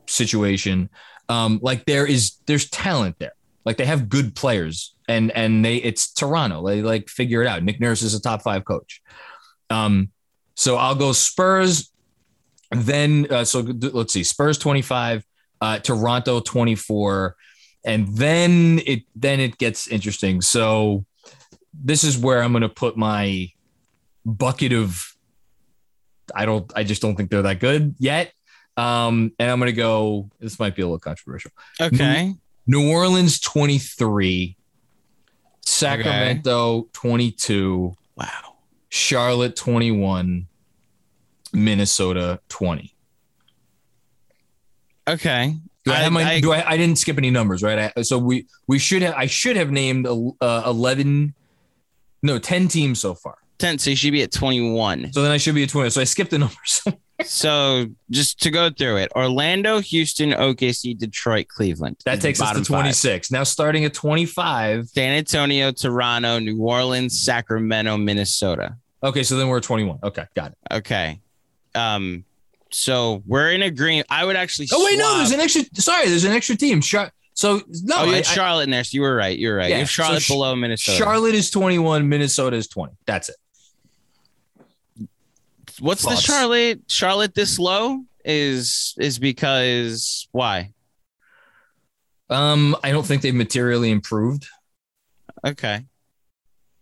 situation, 0.06 0.90
um, 1.28 1.58
like 1.62 1.84
there 1.86 2.06
is 2.06 2.36
there's 2.46 2.68
talent 2.70 3.18
there. 3.18 3.32
Like 3.64 3.78
they 3.78 3.86
have 3.86 4.08
good 4.08 4.34
players, 4.34 4.94
and 5.08 5.30
and 5.32 5.64
they 5.64 5.76
it's 5.76 6.12
Toronto. 6.12 6.66
They 6.66 6.82
like 6.82 7.08
figure 7.08 7.42
it 7.42 7.46
out. 7.48 7.62
Nick 7.62 7.80
Nurse 7.80 8.02
is 8.02 8.14
a 8.14 8.20
top 8.20 8.42
five 8.42 8.64
coach. 8.64 9.02
Um, 9.70 10.10
so 10.54 10.76
I'll 10.76 10.94
go 10.94 11.12
Spurs. 11.12 11.90
Then 12.74 13.26
uh, 13.30 13.44
so 13.44 13.60
let's 13.60 14.12
see, 14.12 14.24
Spurs 14.24 14.58
twenty 14.58 14.82
five, 14.82 15.24
uh, 15.60 15.78
Toronto 15.78 16.40
twenty 16.40 16.74
four, 16.74 17.36
and 17.84 18.08
then 18.16 18.80
it 18.86 19.02
then 19.14 19.40
it 19.40 19.58
gets 19.58 19.88
interesting. 19.88 20.40
So 20.40 21.04
this 21.72 22.04
is 22.04 22.16
where 22.16 22.42
I'm 22.42 22.52
going 22.52 22.62
to 22.62 22.68
put 22.68 22.96
my 22.96 23.50
bucket 24.24 24.72
of. 24.72 25.14
I 26.34 26.46
don't. 26.46 26.70
I 26.74 26.84
just 26.84 27.02
don't 27.02 27.16
think 27.16 27.30
they're 27.30 27.42
that 27.42 27.60
good 27.60 27.94
yet. 27.98 28.32
Um, 28.76 29.32
and 29.38 29.50
I'm 29.50 29.58
going 29.58 29.70
to 29.70 29.76
go. 29.76 30.30
This 30.40 30.58
might 30.58 30.74
be 30.74 30.82
a 30.82 30.86
little 30.86 30.98
controversial. 30.98 31.50
okay. 31.80 32.34
New 32.66 32.90
Orleans 32.90 33.40
23, 33.40 34.56
Sacramento 35.66 36.88
22, 36.94 37.94
Wow. 38.16 38.56
Charlotte 38.88 39.54
21, 39.56 40.46
Minnesota 41.54 42.40
20. 42.48 42.94
Okay. 45.08 45.54
Do 45.84 45.92
I, 45.92 46.04
I- 46.04 46.08
my, 46.08 46.24
I- 46.24 46.40
do 46.40 46.52
I, 46.52 46.68
I 46.70 46.76
didn't 46.76 46.96
skip 46.98 47.18
any 47.18 47.30
numbers, 47.30 47.62
right? 47.62 47.92
I, 47.96 48.02
so 48.02 48.18
we, 48.18 48.46
we 48.66 48.78
should 48.78 49.02
have, 49.02 49.14
I 49.14 49.26
should 49.26 49.56
have 49.56 49.70
named 49.70 50.06
uh, 50.06 50.62
11, 50.66 51.34
no, 52.22 52.38
10 52.38 52.68
teams 52.68 53.00
so 53.00 53.14
far. 53.14 53.36
10, 53.58 53.78
so 53.78 53.90
you 53.90 53.96
should 53.96 54.12
be 54.12 54.22
at 54.22 54.32
21. 54.32 55.12
So 55.12 55.22
then 55.22 55.30
I 55.30 55.36
should 55.36 55.54
be 55.54 55.62
at 55.62 55.68
20. 55.68 55.90
So 55.90 56.00
I 56.00 56.04
skipped 56.04 56.30
the 56.30 56.38
numbers. 56.40 56.82
so 57.24 57.86
just 58.10 58.40
to 58.42 58.50
go 58.50 58.70
through 58.70 58.96
it 58.96 59.12
Orlando, 59.14 59.78
Houston, 59.80 60.30
OKC, 60.30 60.98
Detroit, 60.98 61.46
Cleveland. 61.48 61.96
That 62.04 62.20
takes 62.20 62.40
us 62.40 62.48
to 62.48 62.54
bottom 62.54 62.64
five. 62.64 62.80
26. 62.82 63.30
Now 63.30 63.44
starting 63.44 63.84
at 63.84 63.94
25. 63.94 64.88
San 64.88 65.12
Antonio, 65.12 65.70
Toronto, 65.70 66.38
New 66.40 66.58
Orleans, 66.60 67.20
Sacramento, 67.20 67.96
Minnesota. 67.98 68.76
Okay, 69.02 69.22
so 69.22 69.36
then 69.36 69.48
we're 69.48 69.58
at 69.58 69.62
21. 69.62 69.98
Okay, 70.02 70.24
got 70.34 70.52
it. 70.52 70.58
Okay. 70.72 71.20
Um, 71.74 72.24
so 72.70 73.22
we're 73.26 73.52
in 73.52 73.62
agreement. 73.62 74.06
I 74.10 74.24
would 74.24 74.36
actually. 74.36 74.68
Oh 74.72 74.84
wait, 74.84 74.98
no, 74.98 75.16
there's 75.18 75.30
an 75.32 75.40
extra. 75.40 75.62
Sorry, 75.74 76.08
there's 76.08 76.24
an 76.24 76.32
extra 76.32 76.56
team. 76.56 76.80
Char- 76.80 77.12
so 77.34 77.60
no, 77.82 77.96
oh, 77.98 78.04
you 78.04 78.12
I- 78.12 78.16
had 78.16 78.26
I- 78.26 78.34
Charlotte 78.34 78.62
in 78.64 78.70
there. 78.70 78.84
So 78.84 78.94
you 78.96 79.02
were 79.02 79.14
right. 79.14 79.38
You're 79.38 79.56
right. 79.56 79.68
Yeah, 79.68 79.76
you 79.76 79.80
have 79.80 79.90
Charlotte 79.90 80.22
Sh- 80.22 80.28
below 80.28 80.54
Minnesota. 80.56 80.98
Charlotte 80.98 81.34
is 81.34 81.50
21, 81.50 82.08
Minnesota 82.08 82.56
is 82.56 82.68
20. 82.68 82.94
That's 83.06 83.28
it. 83.28 83.36
What's 85.80 86.02
the 86.04 86.14
Charlotte? 86.16 86.82
Charlotte 86.88 87.34
this 87.34 87.58
low 87.58 88.02
is 88.24 88.94
is 88.98 89.18
because 89.18 90.28
why? 90.32 90.72
Um, 92.30 92.76
I 92.82 92.90
don't 92.90 93.04
think 93.04 93.22
they've 93.22 93.34
materially 93.34 93.90
improved. 93.90 94.46
Okay. 95.46 95.84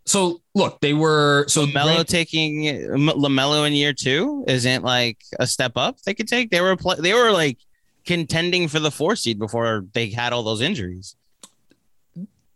So 0.05 0.41
look, 0.55 0.81
they 0.81 0.95
were 0.95 1.45
so 1.49 1.67
LaMelo 1.67 1.95
Grant- 1.95 2.09
taking 2.09 2.65
LaMelo 2.65 3.67
in 3.67 3.73
year 3.73 3.93
two 3.93 4.45
isn't 4.49 4.83
like 4.83 5.19
a 5.39 5.47
step 5.47 5.73
up 5.77 6.01
they 6.03 6.15
could 6.15 6.27
take. 6.29 6.51
They 6.51 6.61
were 6.61 6.77
they 6.99 7.15
were 7.15 7.31
like 7.31 7.59
contending 8.05 8.67
for 8.67 8.81
the 8.81 8.91
four 8.91 9.15
seed 9.15 9.39
before 9.39 9.85
they 9.93 10.11
had 10.11 10.33
all 10.33 10.43
those 10.43 10.61
injuries. 10.61 11.15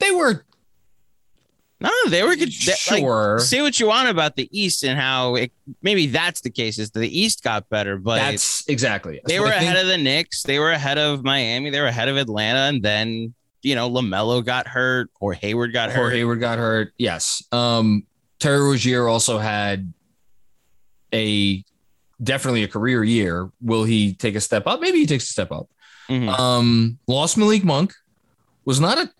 they 0.00 0.10
were 0.10 0.44
No, 1.80 1.90
they 2.08 2.24
were 2.24 2.34
good. 2.34 2.50
they- 2.50 2.72
like, 2.90 3.00
sure. 3.00 3.38
say 3.38 3.62
what 3.62 3.78
you 3.78 3.86
want 3.86 4.08
about 4.08 4.34
the 4.34 4.48
East 4.50 4.82
and 4.82 4.98
how 4.98 5.36
it 5.36 5.52
maybe 5.82 6.08
that's 6.08 6.40
the 6.40 6.50
case 6.50 6.80
is 6.80 6.90
the 6.90 7.06
East 7.06 7.44
got 7.44 7.68
better, 7.68 7.96
but 7.96 8.16
That's 8.16 8.66
exactly. 8.68 9.20
they 9.24 9.38
were 9.38 9.46
ahead 9.46 9.76
of 9.76 9.86
the 9.86 9.98
Knicks, 9.98 10.42
they 10.42 10.58
were 10.58 10.72
ahead 10.72 10.98
of 10.98 11.22
Miami, 11.22 11.70
they 11.70 11.80
were 11.80 11.86
ahead 11.86 12.08
of 12.08 12.16
Atlanta, 12.16 12.58
and 12.74 12.82
then 12.82 13.34
you 13.66 13.74
know 13.74 13.90
LaMelo 13.90 14.44
got 14.44 14.68
hurt 14.68 15.10
or 15.20 15.32
Hayward 15.32 15.72
got 15.72 15.90
hurt. 15.90 16.06
Or. 16.06 16.10
Hayward 16.10 16.38
got 16.38 16.58
hurt. 16.58 16.92
Yes. 16.98 17.42
Um, 17.50 18.06
Terry 18.38 18.60
Rozier 18.60 19.08
also 19.08 19.38
had 19.38 19.92
a 21.12 21.64
definitely 22.22 22.62
a 22.62 22.68
career 22.68 23.02
year. 23.02 23.50
Will 23.60 23.82
he 23.82 24.14
take 24.14 24.36
a 24.36 24.40
step 24.40 24.68
up? 24.68 24.80
Maybe 24.80 24.98
he 24.98 25.06
takes 25.06 25.24
a 25.24 25.32
step 25.32 25.50
up. 25.50 25.68
Mhm. 26.08 26.28
Um, 26.38 26.98
lost 27.08 27.36
Malik 27.36 27.64
Monk 27.64 27.92
was 28.64 28.78
not 28.78 28.98
a 28.98 29.10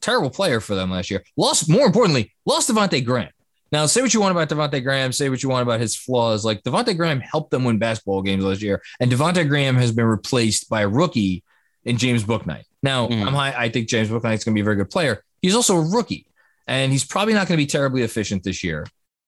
terrible 0.00 0.30
player 0.30 0.58
for 0.58 0.74
them 0.74 0.90
last 0.90 1.08
year. 1.08 1.22
Lost, 1.36 1.68
more 1.68 1.86
importantly, 1.86 2.32
lost 2.44 2.68
Devontae 2.68 3.04
Graham. 3.04 3.30
Now, 3.70 3.86
say 3.86 4.02
what 4.02 4.12
you 4.12 4.20
want 4.20 4.32
about 4.32 4.48
Devontae 4.48 4.82
Graham, 4.82 5.12
say 5.12 5.28
what 5.28 5.44
you 5.44 5.48
want 5.48 5.62
about 5.62 5.78
his 5.78 5.94
flaws. 5.94 6.44
Like 6.44 6.64
Devontae 6.64 6.96
Graham 6.96 7.20
helped 7.20 7.52
them 7.52 7.62
win 7.62 7.78
basketball 7.78 8.22
games 8.22 8.42
last 8.42 8.62
year, 8.62 8.82
and 8.98 9.12
Devontae 9.12 9.46
Graham 9.48 9.76
has 9.76 9.92
been 9.92 10.06
replaced 10.06 10.68
by 10.68 10.80
a 10.80 10.88
rookie 10.88 11.44
in 11.84 11.96
James 11.98 12.24
Bouknight. 12.24 12.64
Now, 12.82 13.08
Mhm. 13.08 13.26
I'm 13.26 13.34
high, 13.34 13.54
I 13.56 13.68
think 13.68 13.88
James 13.88 14.08
Bouknight's 14.08 14.44
going 14.44 14.54
to 14.54 14.56
be 14.56 14.62
a 14.62 14.64
very 14.64 14.76
good 14.76 14.90
player. 14.90 15.22
He's 15.42 15.54
also 15.54 15.76
a 15.76 15.80
rookie, 15.80 16.26
and 16.66 16.90
he's 16.92 17.04
probably 17.04 17.34
not 17.34 17.46
going 17.46 17.58
to 17.58 17.62
be 17.62 17.66
terribly 17.66 18.02
efficient 18.02 18.42
this 18.42 18.64
year. 18.64 18.86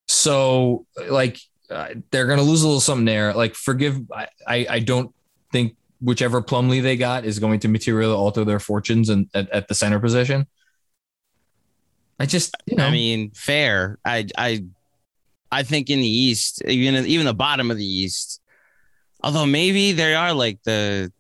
So, 0.09 0.87
like, 1.09 1.39
uh, 1.71 1.89
they're 2.11 2.27
going 2.27 2.39
to 2.39 2.45
lose 2.45 2.63
a 2.63 2.67
little 2.67 2.81
something 2.81 3.05
there. 3.05 3.33
Like, 3.35 3.55
forgive, 3.55 4.01
I, 4.13 4.29
I, 4.47 4.67
I 4.69 4.79
don't 4.81 5.15
think 5.53 5.77
whichever 6.01 6.43
Plumlee 6.43 6.83
they 6.83 6.97
got 6.97 7.25
is 7.25 7.39
going 7.39 7.61
to 7.61 7.69
materially 7.69 8.13
alter 8.15 8.45
their 8.45 8.59
fortunes 8.59 9.09
and 9.09 9.29
at, 9.35 9.49
at 9.51 9.69
the 9.69 9.75
center 9.75 10.01
position. 10.01 10.47
I 12.19 12.27
just, 12.27 12.55
you 12.67 12.77
know, 12.77 12.87
I 12.87 12.91
mean, 12.91 13.31
fair. 13.31 13.99
I 14.05 14.27
I 14.37 14.65
I 15.51 15.63
think 15.65 15.91
in 15.91 15.99
the 16.01 16.07
East, 16.07 16.63
even 16.67 16.95
even 17.07 17.27
the 17.27 17.35
bottom 17.35 17.71
of 17.71 17.77
the 17.77 17.85
East, 17.87 18.41
although 19.23 19.47
maybe 19.47 19.93
they 19.93 20.15
are 20.15 20.33
like 20.33 20.63
the 20.63 21.13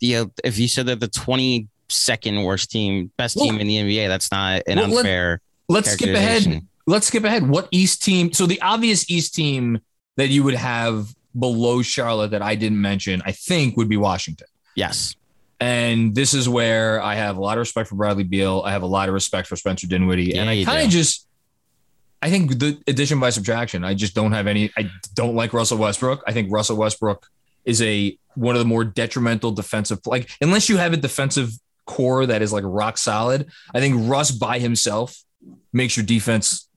the 0.00 0.16
uh, 0.16 0.26
if 0.44 0.58
you 0.58 0.68
said 0.68 0.86
they're 0.86 0.96
the 0.96 1.08
twenty 1.08 1.68
second 1.88 2.42
worst 2.42 2.70
team, 2.70 3.10
best 3.16 3.36
team 3.38 3.54
Well- 3.54 3.60
in 3.60 3.66
the 3.68 3.76
NBA, 3.76 4.08
that's 4.08 4.30
not 4.32 4.62
an 4.66 4.78
Well, 4.78 4.98
unfair. 4.98 5.40
let's 5.68 5.90
skip 5.92 6.14
ahead. 6.14 6.62
Let's 6.86 7.06
skip 7.08 7.24
ahead. 7.24 7.48
What 7.48 7.68
East 7.70 8.02
team? 8.02 8.32
So 8.32 8.46
the 8.46 8.60
obvious 8.60 9.08
East 9.10 9.34
team 9.34 9.80
that 10.16 10.28
you 10.28 10.42
would 10.44 10.54
have 10.54 11.14
below 11.38 11.82
Charlotte 11.82 12.30
that 12.30 12.42
I 12.42 12.54
didn't 12.54 12.80
mention, 12.80 13.22
I 13.24 13.32
think, 13.32 13.76
would 13.76 13.88
be 13.88 13.96
Washington. 13.96 14.46
Yes. 14.74 15.14
And 15.60 16.14
this 16.14 16.32
is 16.34 16.48
where 16.48 17.02
I 17.02 17.14
have 17.14 17.36
a 17.36 17.40
lot 17.40 17.56
of 17.56 17.60
respect 17.60 17.88
for 17.88 17.94
Bradley 17.96 18.24
Beal. 18.24 18.62
I 18.64 18.70
have 18.72 18.82
a 18.82 18.86
lot 18.86 19.08
of 19.08 19.14
respect 19.14 19.48
for 19.48 19.56
Spencer 19.56 19.86
Dinwiddie. 19.86 20.36
and 20.36 20.48
I 20.50 20.64
kind 20.64 20.84
of 20.84 20.90
just, 20.90 21.26
I 22.22 22.30
think 22.30 22.58
the 22.58 22.78
addition 22.86 23.18
by 23.20 23.30
subtraction, 23.30 23.82
I 23.84 23.94
just 23.94 24.14
don't 24.14 24.32
have 24.32 24.46
any, 24.46 24.70
I 24.76 24.90
don't 25.14 25.34
like 25.34 25.52
Russell 25.52 25.78
Westbrook. 25.78 26.22
I 26.26 26.32
think 26.32 26.50
Russell 26.52 26.76
Westbrook 26.76 27.26
is 27.66 27.82
a, 27.82 28.16
one 28.34 28.54
of 28.54 28.60
the 28.60 28.66
more 28.66 28.84
detrimental 28.84 29.52
defensive, 29.52 29.98
like, 30.06 30.30
unless 30.40 30.68
you 30.68 30.78
have 30.78 30.92
a 30.92 30.96
defensive 30.96 31.50
core 31.84 32.24
that 32.26 32.40
is 32.42 32.52
like 32.52 32.64
rock 32.66 32.96
solid, 32.96 33.50
I 33.74 33.80
think 33.80 34.08
Russ 34.08 34.30
by 34.30 34.58
himself 34.58 35.22
makes 35.72 35.96
your 35.96 36.06
defense, 36.06 36.68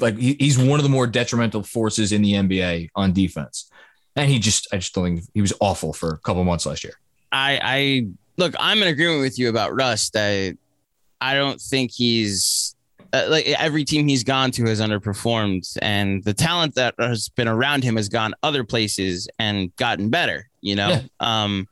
like, 0.00 0.18
he's 0.18 0.58
one 0.58 0.78
of 0.78 0.82
the 0.82 0.90
more 0.90 1.06
detrimental 1.06 1.62
forces 1.62 2.12
in 2.12 2.20
the 2.20 2.32
NBA 2.32 2.90
on 2.94 3.12
defense. 3.12 3.70
And 4.16 4.30
he 4.30 4.38
just, 4.38 4.68
I 4.72 4.76
just 4.76 4.94
don't 4.94 5.04
think 5.04 5.24
he 5.34 5.40
was 5.40 5.52
awful 5.60 5.92
for 5.92 6.10
a 6.10 6.18
couple 6.18 6.44
months 6.44 6.66
last 6.66 6.84
year. 6.84 6.94
I 7.32 7.58
I 7.62 8.06
look, 8.36 8.54
I'm 8.58 8.80
in 8.80 8.88
agreement 8.88 9.20
with 9.20 9.38
you 9.38 9.48
about 9.48 9.74
Russ 9.74 10.10
that 10.10 10.56
I 11.20 11.34
don't 11.34 11.60
think 11.60 11.90
he's 11.92 12.76
uh, 13.14 13.26
like 13.28 13.46
every 13.46 13.84
team 13.84 14.08
he's 14.08 14.24
gone 14.24 14.50
to 14.50 14.64
has 14.66 14.80
underperformed 14.80 15.76
and 15.80 16.24
the 16.24 16.34
talent 16.34 16.74
that 16.74 16.94
has 16.98 17.28
been 17.28 17.48
around 17.48 17.84
him 17.84 17.96
has 17.96 18.08
gone 18.08 18.34
other 18.42 18.64
places 18.64 19.28
and 19.38 19.74
gotten 19.76 20.10
better, 20.10 20.50
you 20.60 20.74
know. 20.74 20.88
Yeah. 20.88 21.02
Um 21.20 21.68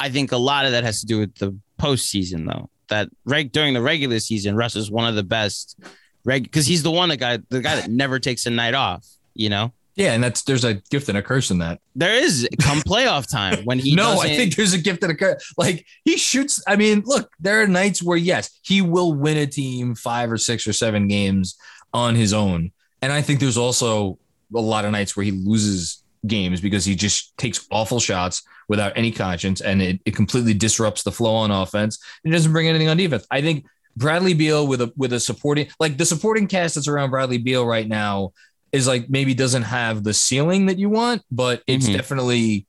I 0.00 0.10
think 0.10 0.32
a 0.32 0.36
lot 0.36 0.66
of 0.66 0.72
that 0.72 0.82
has 0.82 1.00
to 1.00 1.06
do 1.06 1.20
with 1.20 1.36
the 1.36 1.56
postseason 1.80 2.46
though. 2.46 2.68
That 2.88 3.08
reg 3.24 3.52
during 3.52 3.74
the 3.74 3.80
regular 3.80 4.18
season, 4.18 4.56
Russ 4.56 4.74
is 4.74 4.90
one 4.90 5.08
of 5.08 5.14
the 5.14 5.22
best 5.22 5.78
reg 6.24 6.42
because 6.42 6.66
he's 6.66 6.82
the 6.82 6.90
one 6.90 7.08
that 7.10 7.18
guy 7.18 7.38
the 7.48 7.60
guy 7.60 7.76
that 7.76 7.88
never 7.88 8.18
takes 8.18 8.46
a 8.46 8.50
night 8.50 8.74
off, 8.74 9.06
you 9.34 9.48
know. 9.48 9.72
Yeah, 9.94 10.14
and 10.14 10.24
that's 10.24 10.42
there's 10.42 10.64
a 10.64 10.74
gift 10.74 11.08
and 11.08 11.18
a 11.18 11.22
curse 11.22 11.50
in 11.50 11.58
that. 11.58 11.80
There 11.94 12.14
is 12.14 12.48
come 12.60 12.78
playoff 12.80 13.30
time 13.30 13.64
when 13.64 13.78
he 13.78 13.94
no, 13.96 14.20
I 14.20 14.28
think 14.28 14.56
there's 14.56 14.72
a 14.72 14.78
gift 14.78 15.02
and 15.02 15.12
a 15.12 15.14
curse. 15.14 15.52
Like 15.58 15.86
he 16.04 16.16
shoots. 16.16 16.62
I 16.66 16.76
mean, 16.76 17.02
look, 17.04 17.30
there 17.40 17.62
are 17.62 17.66
nights 17.66 18.02
where 18.02 18.16
yes, 18.16 18.58
he 18.62 18.80
will 18.80 19.12
win 19.12 19.36
a 19.36 19.46
team 19.46 19.94
five 19.94 20.32
or 20.32 20.38
six 20.38 20.66
or 20.66 20.72
seven 20.72 21.08
games 21.08 21.56
on 21.92 22.14
his 22.14 22.32
own, 22.32 22.72
and 23.02 23.12
I 23.12 23.20
think 23.20 23.40
there's 23.40 23.58
also 23.58 24.18
a 24.54 24.60
lot 24.60 24.84
of 24.84 24.92
nights 24.92 25.16
where 25.16 25.24
he 25.24 25.32
loses 25.32 26.02
games 26.26 26.60
because 26.60 26.84
he 26.84 26.94
just 26.94 27.36
takes 27.36 27.66
awful 27.70 28.00
shots 28.00 28.42
without 28.68 28.92
any 28.96 29.10
conscience, 29.10 29.60
and 29.60 29.82
it, 29.82 30.00
it 30.06 30.14
completely 30.14 30.54
disrupts 30.54 31.02
the 31.02 31.12
flow 31.12 31.34
on 31.34 31.50
offense. 31.50 31.98
And 32.24 32.32
it 32.32 32.36
doesn't 32.36 32.52
bring 32.52 32.68
anything 32.68 32.88
on 32.88 32.96
defense. 32.96 33.26
I 33.30 33.42
think 33.42 33.66
Bradley 33.96 34.32
Beal 34.34 34.66
with 34.66 34.80
a 34.80 34.92
with 34.96 35.12
a 35.12 35.20
supporting 35.20 35.68
like 35.78 35.98
the 35.98 36.06
supporting 36.06 36.46
cast 36.46 36.76
that's 36.76 36.88
around 36.88 37.10
Bradley 37.10 37.38
Beal 37.38 37.66
right 37.66 37.86
now 37.86 38.32
is 38.72 38.86
like 38.86 39.08
maybe 39.10 39.34
doesn't 39.34 39.62
have 39.62 40.02
the 40.02 40.14
ceiling 40.14 40.66
that 40.66 40.78
you 40.78 40.88
want, 40.88 41.22
but 41.30 41.62
it's 41.66 41.88
Mhm. 41.88 41.94
definitely. 41.96 42.66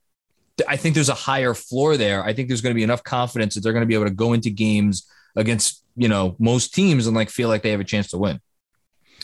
I 0.67 0.75
think 0.77 0.93
there's 0.95 1.09
a 1.09 1.13
higher 1.15 1.53
floor 1.53 1.97
there. 1.97 2.23
I 2.23 2.33
think 2.33 2.47
there's 2.47 2.61
going 2.61 2.73
to 2.73 2.75
be 2.75 2.83
enough 2.83 3.03
confidence 3.03 3.55
that 3.55 3.61
they're 3.61 3.73
going 3.73 3.81
to 3.81 3.87
be 3.87 3.95
able 3.95 4.05
to 4.05 4.11
go 4.11 4.33
into 4.33 4.49
games 4.49 5.03
against 5.35 5.81
you 5.95 6.07
know 6.07 6.35
most 6.39 6.73
teams 6.73 7.07
and 7.07 7.15
like 7.15 7.29
feel 7.29 7.49
like 7.49 7.61
they 7.63 7.71
have 7.71 7.79
a 7.79 7.83
chance 7.85 8.09
to 8.09 8.17
win. 8.17 8.39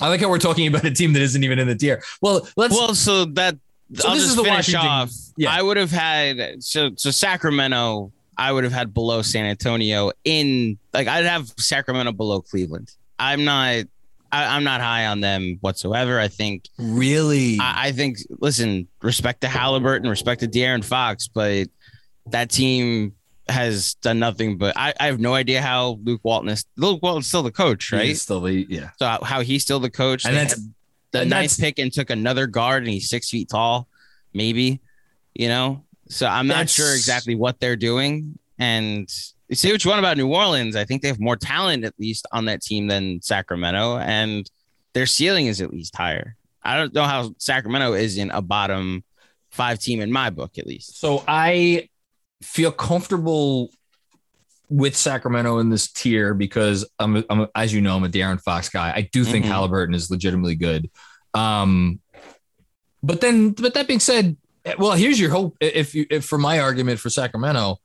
I 0.02 0.08
like 0.08 0.22
how 0.22 0.30
we're 0.30 0.40
talking 0.40 0.68
about 0.68 0.86
a 0.86 0.92
team 0.92 1.14
that 1.14 1.22
isn't 1.22 1.44
even 1.44 1.60
in 1.60 1.68
the 1.68 1.76
tier. 1.76 2.02
Well, 2.22 2.48
let's. 2.56 2.74
well, 2.74 2.96
so 2.96 3.26
that 3.26 3.58
So 3.94 4.08
I'll 4.08 4.14
this 4.16 4.24
just 4.24 4.32
is 4.32 4.36
the 4.38 4.44
finish 4.44 4.68
Washington- 4.74 4.88
off. 4.88 5.12
yeah. 5.36 5.52
I 5.52 5.62
would 5.62 5.78
have 5.78 5.92
had 5.92 6.64
so 6.64 6.92
so 6.96 7.12
Sacramento. 7.12 8.12
I 8.38 8.54
would 8.54 8.64
have 8.64 8.72
had 8.72 8.94
below 8.94 9.22
San 9.22 9.46
Antonio 9.46 10.12
in 10.24 10.78
like 10.94 11.08
I'd 11.08 11.26
have 11.26 11.52
Sacramento 11.58 12.14
below 12.14 12.42
Cleveland. 12.42 12.90
I'm 13.20 13.44
not. 13.44 13.84
I, 14.32 14.56
I'm 14.56 14.64
not 14.64 14.82
high 14.82 15.08
on 15.08 15.22
them 15.22 15.58
whatsoever. 15.62 16.20
I 16.20 16.28
think. 16.28 16.66
really, 16.78 17.58
I, 17.60 17.88
I 17.88 17.92
think. 17.92 18.18
Listen, 18.40 18.88
respect 19.02 19.42
to 19.42 19.48
Halliburton, 19.48 20.10
respect 20.10 20.42
to 20.42 20.48
De'Aaron 20.48 20.84
Fox, 20.84 21.28
but 21.28 21.68
that 22.28 22.50
team 22.50 23.14
has 23.48 23.96
done 23.96 24.20
nothing. 24.20 24.58
But 24.58 24.78
I, 24.78 24.94
I 25.00 25.08
have 25.08 25.20
no 25.20 25.34
idea 25.34 25.62
how 25.62 26.00
Luke 26.04 26.22
Walton 26.24 26.50
is. 26.50 26.66
Luke 26.78 27.02
Walton's 27.02 27.28
still 27.28 27.44
the 27.44 27.52
coach, 27.52 27.92
right? 27.92 28.06
He's 28.06 28.22
still 28.22 28.42
the 28.42 28.66
yeah. 28.70 28.92
So 29.00 29.18
how 29.24 29.42
he's 29.42 29.64
still 29.64 29.80
the 29.80 29.90
coach, 29.90 30.26
And 30.26 30.36
They 30.36 30.42
that's- 30.42 30.60
the 31.12 31.22
and 31.22 31.30
ninth 31.32 31.58
that's- 31.58 31.60
pick 31.60 31.80
and 31.80 31.92
took 31.92 32.10
another 32.12 32.46
guard, 32.46 32.84
and 32.84 32.92
he's 32.92 33.10
six 33.10 33.30
feet 33.32 33.50
tall, 33.50 33.88
maybe. 34.34 34.80
You 35.34 35.48
know, 35.48 35.84
so 36.10 36.28
I'm 36.28 36.48
not 36.48 36.70
sure 36.70 36.94
exactly 36.94 37.34
what 37.36 37.60
they're 37.60 37.76
doing. 37.78 38.38
And 38.60 39.10
say 39.51 39.72
what 39.72 39.84
you 39.84 39.89
want 39.89 40.00
about 40.00 40.18
New 40.18 40.27
Orleans, 40.34 40.75
I 40.75 40.86
think 40.86 41.01
they 41.01 41.08
have 41.08 41.20
more 41.20 41.36
talent 41.36 41.84
at 41.84 41.94
least 42.00 42.27
on 42.32 42.46
that 42.46 42.62
team 42.62 42.88
than 42.88 43.22
Sacramento, 43.22 43.98
and 43.98 44.50
their 44.94 45.06
ceiling 45.06 45.48
is 45.48 45.62
at 45.62 45.72
least 45.72 45.96
higher. 45.96 46.36
I 46.63 46.77
don't 46.77 46.94
know 46.94 47.03
how 47.06 47.34
Sacramento 47.38 47.94
isn't 47.94 48.32
a 48.32 48.41
bottom 48.41 49.03
five 49.50 49.79
team 49.79 50.01
in 50.01 50.12
my 50.12 50.29
book, 50.29 50.58
at 50.58 50.68
least. 50.68 51.00
So 51.00 51.24
I 51.27 51.89
feel 52.44 52.72
comfortable 52.72 53.72
with 54.70 54.96
Sacramento 54.96 55.58
in 55.60 55.70
this 55.70 55.89
tier 55.91 56.34
because 56.36 56.88
I'm, 57.00 57.24
I'm 57.29 57.48
as 57.56 57.74
you 57.74 57.82
know, 57.82 57.96
I'm 57.96 58.03
a 58.03 58.08
De'Aaron 58.10 58.39
Fox 58.39 58.70
guy. 58.70 58.91
I 58.96 59.10
do 59.12 59.24
think 59.25 59.46
Mhm. 59.46 59.50
Halliburton 59.50 59.96
is 59.96 60.12
legitimately 60.12 60.56
good. 60.56 60.89
Um, 61.34 62.00
but 63.01 63.22
then, 63.22 63.51
but 63.51 63.74
that 63.74 63.88
being 63.88 64.00
said, 64.00 64.38
well, 64.77 64.91
here's 64.91 65.20
your 65.20 65.32
hope. 65.32 65.58
If 65.60 65.96
you, 65.96 66.06
if 66.12 66.25
for 66.25 66.38
my 66.38 66.60
argument 66.60 67.00
for 67.00 67.10
Sacramento, 67.10 67.77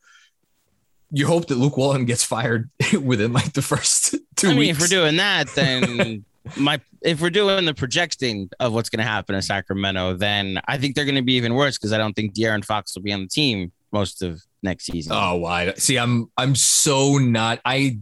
you 1.17 1.27
hope 1.27 1.47
that 1.47 1.57
Luke 1.57 1.77
Walton 1.77 2.05
gets 2.07 2.25
fired 2.25 2.69
within 3.01 3.33
like 3.33 3.53
the 3.53 3.63
first 3.63 4.15
two 4.37 4.49
I 4.49 4.51
mean, 4.51 4.59
weeks. 4.59 4.77
if 4.77 4.81
we're 4.83 4.87
doing 5.03 5.17
that, 5.17 5.49
then 5.55 6.25
my 6.57 6.81
if 7.03 7.21
we're 7.21 7.31
doing 7.31 7.65
the 7.67 7.75
projecting 7.75 8.51
of 8.61 8.73
what's 8.73 8.89
going 8.89 8.99
to 9.05 9.09
happen 9.11 9.35
in 9.35 9.43
Sacramento, 9.43 10.15
then 10.15 10.61
I 10.67 10.79
think 10.79 10.95
they're 10.95 11.05
going 11.05 11.15
to 11.17 11.23
be 11.23 11.35
even 11.35 11.55
worse 11.55 11.79
because 11.79 11.93
I 11.93 11.99
don't 11.99 12.15
think 12.15 12.35
De'Aaron 12.35 12.65
Fox 12.65 12.95
will 12.95 13.03
be 13.03 13.13
on 13.13 13.21
the 13.21 13.29
team 13.29 13.71
most 13.93 14.23
of 14.23 14.43
next 14.63 14.87
season. 14.87 15.13
Oh, 15.15 15.37
why? 15.37 15.73
See, 15.75 15.99
I'm 15.99 16.31
I'm 16.37 16.55
so 16.55 17.19
not. 17.19 17.61
I 17.65 17.99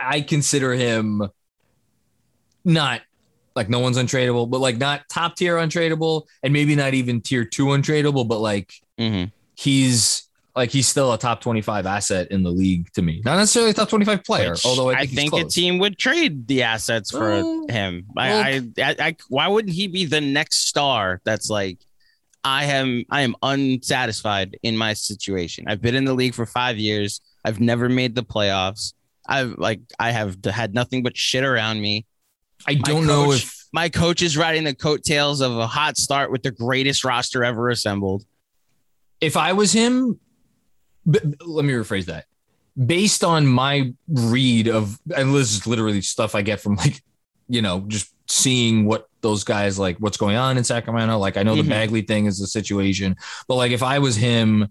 I 0.00 0.22
consider 0.22 0.72
him 0.72 1.22
not 2.64 3.02
like 3.54 3.68
no 3.68 3.80
one's 3.80 3.98
untradeable, 3.98 4.48
but 4.50 4.60
like 4.60 4.78
not 4.78 5.08
top 5.08 5.36
tier 5.36 5.56
untradeable, 5.56 6.24
and 6.42 6.52
maybe 6.52 6.74
not 6.74 6.94
even 6.94 7.20
tier 7.20 7.44
two 7.44 7.66
untradeable, 7.66 8.26
but 8.26 8.38
like 8.40 8.72
Mhm. 8.98 9.32
he's 9.56 10.27
like 10.58 10.70
he's 10.70 10.86
still 10.86 11.12
a 11.12 11.18
top 11.18 11.40
25 11.40 11.86
asset 11.86 12.28
in 12.30 12.42
the 12.42 12.50
league 12.50 12.92
to 12.92 13.02
me. 13.02 13.22
Not 13.24 13.36
necessarily 13.36 13.70
a 13.70 13.74
top 13.74 13.88
25 13.88 14.24
player, 14.24 14.50
Which 14.50 14.66
although 14.66 14.90
I 14.90 14.94
I 15.00 15.06
think, 15.06 15.32
think, 15.32 15.46
a 15.46 15.48
team 15.48 15.78
would 15.78 15.96
trade 15.98 16.46
the 16.46 16.62
assets 16.64 17.10
for 17.10 17.30
Uh, 17.32 17.42
him. 17.72 18.06
well- 18.14 18.38
I, 18.44 18.60
I, 18.78 18.82
I, 18.90 18.96
I, 19.00 19.16
why 19.28 19.48
wouldn't 19.48 19.74
he 19.74 19.86
be 19.86 20.04
the 20.04 20.20
next 20.20 20.66
star? 20.68 21.20
That's 21.24 21.48
like, 21.48 21.78
I 22.44 22.64
am, 22.66 23.04
I 23.10 23.22
am 23.22 23.34
unsatisfied 23.42 24.56
in 24.62 24.76
my 24.76 24.92
situation. 24.94 25.64
I've 25.68 25.80
been 25.82 25.94
in 25.94 26.04
the 26.04 26.14
league 26.14 26.34
for 26.34 26.46
five 26.46 26.76
years. 26.78 27.20
I've 27.44 27.60
never 27.60 27.88
made 27.88 28.14
the 28.14 28.22
playoffs. 28.24 28.92
I've 29.26 29.54
like, 29.58 29.80
I 29.98 30.10
have 30.12 30.36
had 30.44 30.74
nothing 30.74 31.02
but 31.02 31.16
shit 31.16 31.44
around 31.44 31.80
me. 31.80 32.06
I 32.66 32.74
don't 32.74 33.06
know 33.06 33.32
if 33.32 33.54
My 33.72 33.88
coach 33.88 34.22
is 34.22 34.36
riding 34.36 34.64
the 34.64 34.74
coattails 34.74 35.40
of 35.40 35.56
a 35.56 35.66
hot 35.66 35.96
start 35.96 36.30
with 36.32 36.42
the 36.42 36.50
greatest 36.50 37.04
roster 37.04 37.44
ever 37.44 37.68
assembled. 37.70 38.24
if 39.20 39.36
I 39.36 39.52
was 39.52 39.72
him, 39.72 40.18
b- 41.10 41.18
let 41.44 41.64
me 41.64 41.72
rephrase 41.72 42.06
that. 42.06 42.26
Based 42.86 43.24
on 43.24 43.46
my 43.46 43.92
read 44.08 44.68
of, 44.68 44.98
and 45.16 45.34
this 45.34 45.52
is 45.52 45.66
literally 45.66 46.00
stuff 46.00 46.34
I 46.34 46.42
get 46.42 46.60
from 46.60 46.76
like, 46.76 47.02
you 47.48 47.62
know, 47.62 47.80
just 47.88 48.12
seeing 48.28 48.84
what 48.84 49.08
those 49.20 49.42
guys 49.42 49.78
like, 49.78 49.96
what's 49.98 50.16
going 50.16 50.36
on 50.36 50.56
in 50.58 50.64
Sacramento. 50.64 51.18
Like, 51.18 51.36
I 51.36 51.42
know 51.42 51.54
Mhm. 51.54 51.64
the 51.64 51.68
Bagley 51.70 52.02
thing 52.02 52.26
is 52.26 52.38
the 52.38 52.46
situation, 52.46 53.16
but 53.48 53.56
like, 53.56 53.72
if 53.72 53.82
I 53.82 53.98
was 53.98 54.16
him, 54.16 54.68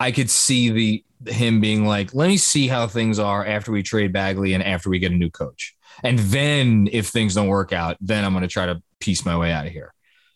I 0.00 0.10
could 0.10 0.30
see 0.30 0.70
the 0.70 1.04
him 1.32 1.60
being 1.60 1.86
like, 1.86 2.14
let 2.14 2.28
me 2.28 2.36
see 2.36 2.66
how 2.66 2.86
things 2.86 3.18
are 3.18 3.46
after 3.46 3.72
we 3.72 3.82
trade 3.82 4.12
Bagley 4.12 4.52
and 4.52 4.62
after 4.62 4.90
we 4.90 4.98
get 4.98 5.12
a 5.12 5.14
new 5.14 5.30
coach. 5.30 5.74
And 6.02 6.18
then 6.18 6.88
if 6.92 7.08
things 7.08 7.34
don't 7.34 7.46
work 7.48 7.72
out, 7.72 7.96
then 8.00 8.24
I'm 8.24 8.32
going 8.32 8.42
to 8.42 8.48
try 8.48 8.66
to 8.66 8.82
piece 9.00 9.24
my 9.24 9.36
way 9.36 9.52
out 9.52 9.64
of 9.66 9.72
here. 9.72 9.94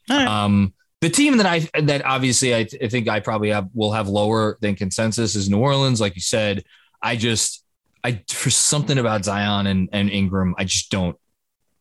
Right. 0.08 0.26
Um, 0.26 0.72
the 1.00 1.10
team 1.10 1.36
that 1.36 1.46
I 1.46 1.68
that 1.80 2.04
obviously 2.04 2.54
I, 2.54 2.66
I 2.82 2.88
think 2.88 3.08
I 3.08 3.20
probably 3.20 3.50
have 3.50 3.68
will 3.74 3.92
have 3.92 4.08
lower 4.08 4.58
than 4.60 4.74
consensus 4.74 5.34
is 5.34 5.48
New 5.48 5.58
Orleans. 5.58 6.00
Like 6.00 6.16
you 6.16 6.22
said, 6.22 6.64
I 7.02 7.16
just 7.16 7.64
I 8.02 8.22
for 8.28 8.50
something 8.50 8.98
about 8.98 9.24
Zion 9.24 9.66
and, 9.66 9.88
and 9.92 10.10
Ingram, 10.10 10.54
I 10.58 10.64
just 10.64 10.90
don't 10.90 11.16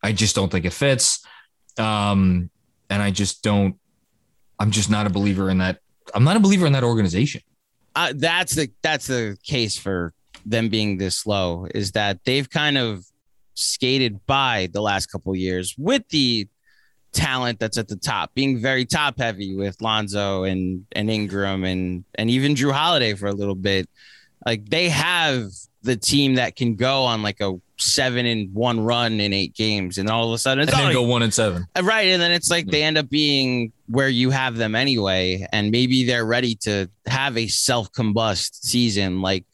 I 0.02 0.12
just 0.12 0.36
don't 0.36 0.50
think 0.50 0.64
it 0.64 0.72
fits. 0.72 1.24
Um, 1.78 2.50
and 2.90 3.02
I 3.02 3.10
just 3.10 3.42
don't 3.42 3.76
I'm 4.58 4.70
just 4.70 4.90
not 4.90 5.06
a 5.06 5.10
believer 5.10 5.50
in 5.50 5.58
that. 5.58 5.78
I'm 6.14 6.24
not 6.24 6.36
a 6.36 6.40
believer 6.40 6.66
in 6.66 6.72
that 6.72 6.84
organization. 6.84 7.42
uh, 7.94 8.12
that's 8.16 8.54
the 8.54 8.70
that's 8.82 9.06
the 9.08 9.36
case 9.42 9.76
for 9.76 10.12
them 10.46 10.68
being 10.68 10.98
this 10.98 11.26
low 11.26 11.66
is 11.74 11.92
that 11.92 12.24
they've 12.24 12.48
kind 12.48 12.78
of 12.78 13.04
skated 13.54 14.24
by 14.26 14.68
the 14.72 14.80
last 14.80 15.06
couple 15.06 15.34
years 15.34 15.74
with 15.76 16.08
the 16.10 16.46
talent 17.18 17.58
that's 17.58 17.78
at 17.78 17.88
the 17.88 17.96
top, 17.96 18.32
being 18.34 18.58
very 18.60 18.84
top 18.84 19.18
heavy 19.18 19.54
with 19.54 19.80
Lonzo 19.82 20.44
and 20.44 20.86
and 20.92 21.10
Ingram 21.10 21.64
and 21.64 22.04
and 22.14 22.30
even 22.30 22.54
Jrue 22.54 22.72
Holiday 22.72 23.14
for 23.14 23.26
a 23.26 23.32
little 23.34 23.54
bit. 23.54 23.88
Like 24.46 24.68
they 24.68 24.88
have 24.88 25.50
the 25.82 25.96
team 25.96 26.36
that 26.36 26.56
can 26.56 26.76
go 26.76 27.02
on 27.04 27.22
like 27.22 27.40
a 27.40 27.52
seven 27.78 28.26
and 28.26 28.52
one 28.54 28.80
run 28.80 29.20
in 29.20 29.32
eight 29.32 29.54
games, 29.54 29.98
and 29.98 30.08
all 30.08 30.28
of 30.28 30.32
a 30.34 30.38
sudden 30.38 30.62
it's 30.64 30.72
and 30.72 30.86
then 30.86 30.92
go 30.92 31.02
one 31.02 31.22
and 31.22 31.34
seven. 31.34 31.66
uh, 31.76 31.82
Right. 31.82 32.08
And 32.08 32.22
then 32.22 32.30
it's 32.32 32.50
like 32.50 32.66
they 32.66 32.82
end 32.82 32.98
up 32.98 33.08
being 33.08 33.72
where 33.88 34.08
you 34.08 34.30
have 34.30 34.56
them 34.56 34.74
anyway. 34.74 35.46
And 35.52 35.70
maybe 35.70 36.04
they're 36.04 36.24
ready 36.26 36.54
to 36.62 36.88
have 37.06 37.36
a 37.36 37.46
self 37.48 37.90
combust 37.92 38.62
season 38.64 39.20
like 39.22 39.44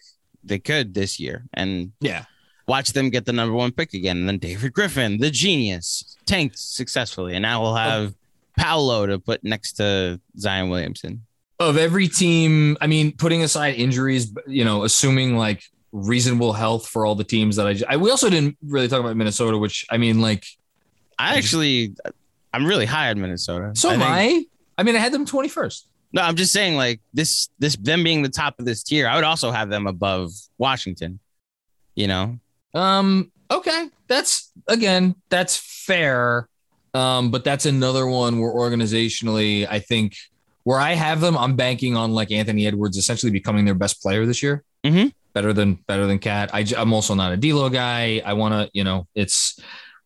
they 0.42 0.58
could 0.58 0.92
this 0.94 1.18
year 1.18 1.44
and 1.54 1.92
Yeah. 2.00 2.24
Watch 2.66 2.92
them 2.92 3.10
get 3.10 3.26
the 3.26 3.32
number 3.32 3.54
one 3.54 3.72
pick 3.72 3.94
again. 3.94 4.18
And 4.18 4.28
then 4.28 4.38
David 4.38 4.72
Griffin, 4.72 5.18
the 5.18 5.30
genius, 5.30 6.16
tanked 6.26 6.58
successfully. 6.58 7.34
And 7.34 7.42
now 7.42 7.62
we'll 7.62 7.74
have 7.74 8.14
Paolo 8.56 9.06
to 9.06 9.18
put 9.18 9.44
next 9.44 9.74
to 9.74 10.20
Zion 10.38 10.70
Williamson. 10.70 11.24
Of 11.60 11.76
every 11.76 12.08
team, 12.08 12.76
I 12.80 12.86
mean, 12.86 13.12
putting 13.12 13.42
aside 13.42 13.74
injuries, 13.74 14.34
you 14.46 14.64
know, 14.64 14.84
assuming 14.84 15.36
like 15.36 15.62
reasonable 15.92 16.52
health 16.52 16.88
for 16.88 17.06
all 17.06 17.14
the 17.14 17.24
teams 17.24 17.56
that 17.56 17.66
I, 17.66 17.94
I 17.94 17.96
we 17.96 18.10
also 18.10 18.28
didn't 18.28 18.56
really 18.66 18.88
talk 18.88 19.00
about 19.00 19.16
Minnesota, 19.16 19.56
which 19.56 19.86
I 19.90 19.96
mean, 19.96 20.20
like 20.20 20.44
I 21.18 21.36
actually, 21.36 21.94
I'm 22.52 22.66
really 22.66 22.86
high 22.86 23.10
on 23.10 23.20
Minnesota. 23.20 23.72
So 23.74 23.90
I 23.90 23.94
am 23.94 24.00
think- 24.00 24.10
I. 24.10 24.44
I 24.76 24.82
mean, 24.82 24.96
I 24.96 24.98
had 24.98 25.12
them 25.12 25.24
21st. 25.24 25.84
No, 26.14 26.22
I'm 26.22 26.34
just 26.34 26.52
saying, 26.52 26.76
like 26.76 27.00
this, 27.12 27.48
this 27.60 27.76
them 27.76 28.02
being 28.02 28.22
the 28.22 28.28
top 28.28 28.58
of 28.58 28.64
this 28.64 28.82
tier, 28.82 29.06
I 29.06 29.14
would 29.14 29.24
also 29.24 29.52
have 29.52 29.68
them 29.68 29.86
above 29.86 30.32
Washington. 30.58 31.20
You 31.94 32.08
know, 32.08 32.40
Um, 32.74 33.30
okay. 33.50 33.88
That's 34.08 34.52
again, 34.68 35.14
that's 35.28 35.56
fair. 35.56 36.48
Um, 36.92 37.30
but 37.30 37.44
that's 37.44 37.66
another 37.66 38.06
one 38.06 38.38
where 38.40 38.52
organizationally, 38.52 39.66
I 39.68 39.80
think 39.80 40.16
where 40.62 40.78
I 40.78 40.92
have 40.92 41.20
them, 41.20 41.36
I'm 41.36 41.56
banking 41.56 41.96
on 41.96 42.12
like 42.12 42.30
Anthony 42.30 42.66
Edwards 42.66 42.96
essentially 42.96 43.32
becoming 43.32 43.64
their 43.64 43.74
best 43.74 44.02
player 44.02 44.26
this 44.26 44.42
year. 44.42 44.64
Mm-hmm. 44.84 45.08
Better 45.32 45.52
than 45.52 45.74
better 45.88 46.06
than 46.06 46.18
KAT. 46.18 46.50
I, 46.54 46.64
am 46.76 46.92
also 46.92 47.14
not 47.14 47.32
a 47.32 47.36
D'Lo 47.36 47.68
guy. 47.68 48.22
I 48.24 48.34
want 48.34 48.54
to, 48.54 48.70
you 48.72 48.84
know, 48.84 49.08
it's 49.14 49.58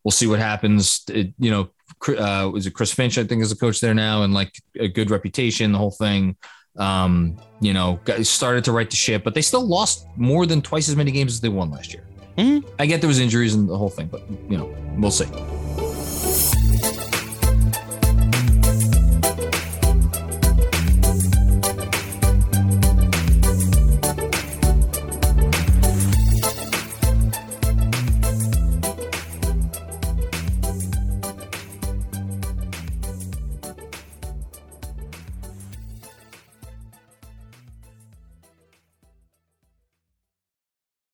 we'll 0.02 0.12
see 0.12 0.26
what 0.26 0.38
happens. 0.38 1.02
It, 1.09 1.35
you 1.38 1.50
know, 1.50 1.70
uh, 2.09 2.50
is 2.54 2.66
it 2.66 2.72
Chris 2.72 2.94
Finch? 2.94 3.18
I 3.18 3.24
think 3.24 3.42
is 3.42 3.52
a 3.52 3.57
coach 3.57 3.81
there 3.81 3.92
now, 3.92 4.22
and 4.22 4.33
like 4.33 4.54
a 4.78 4.88
good 4.88 5.11
reputation, 5.11 5.72
the 5.72 5.78
whole 5.78 5.90
thing. 5.90 6.37
Um, 6.78 7.37
you 7.61 7.74
know, 7.74 8.00
guys 8.04 8.31
started 8.31 8.64
to 8.64 8.72
right 8.72 8.88
the 8.88 8.96
ship, 8.96 9.22
but 9.22 9.35
they 9.35 9.42
still 9.42 9.66
lost 9.66 10.07
more 10.16 10.46
than 10.46 10.62
twice 10.62 10.88
as 10.88 10.96
many 10.96 11.11
games 11.11 11.33
as 11.35 11.40
they 11.40 11.48
won 11.50 11.70
last 11.70 11.92
year. 11.92 12.04
Mhm. 12.38 12.64
I 12.79 12.87
get 12.87 13.01
there 13.01 13.09
was 13.09 13.18
injuries 13.18 13.55
and 13.55 13.68
the 13.68 13.77
whole 13.77 13.90
thing, 13.90 14.09
but 14.11 14.22
you 14.48 14.57
know, 14.57 14.72
we'll 14.96 15.11
see. 15.11 15.27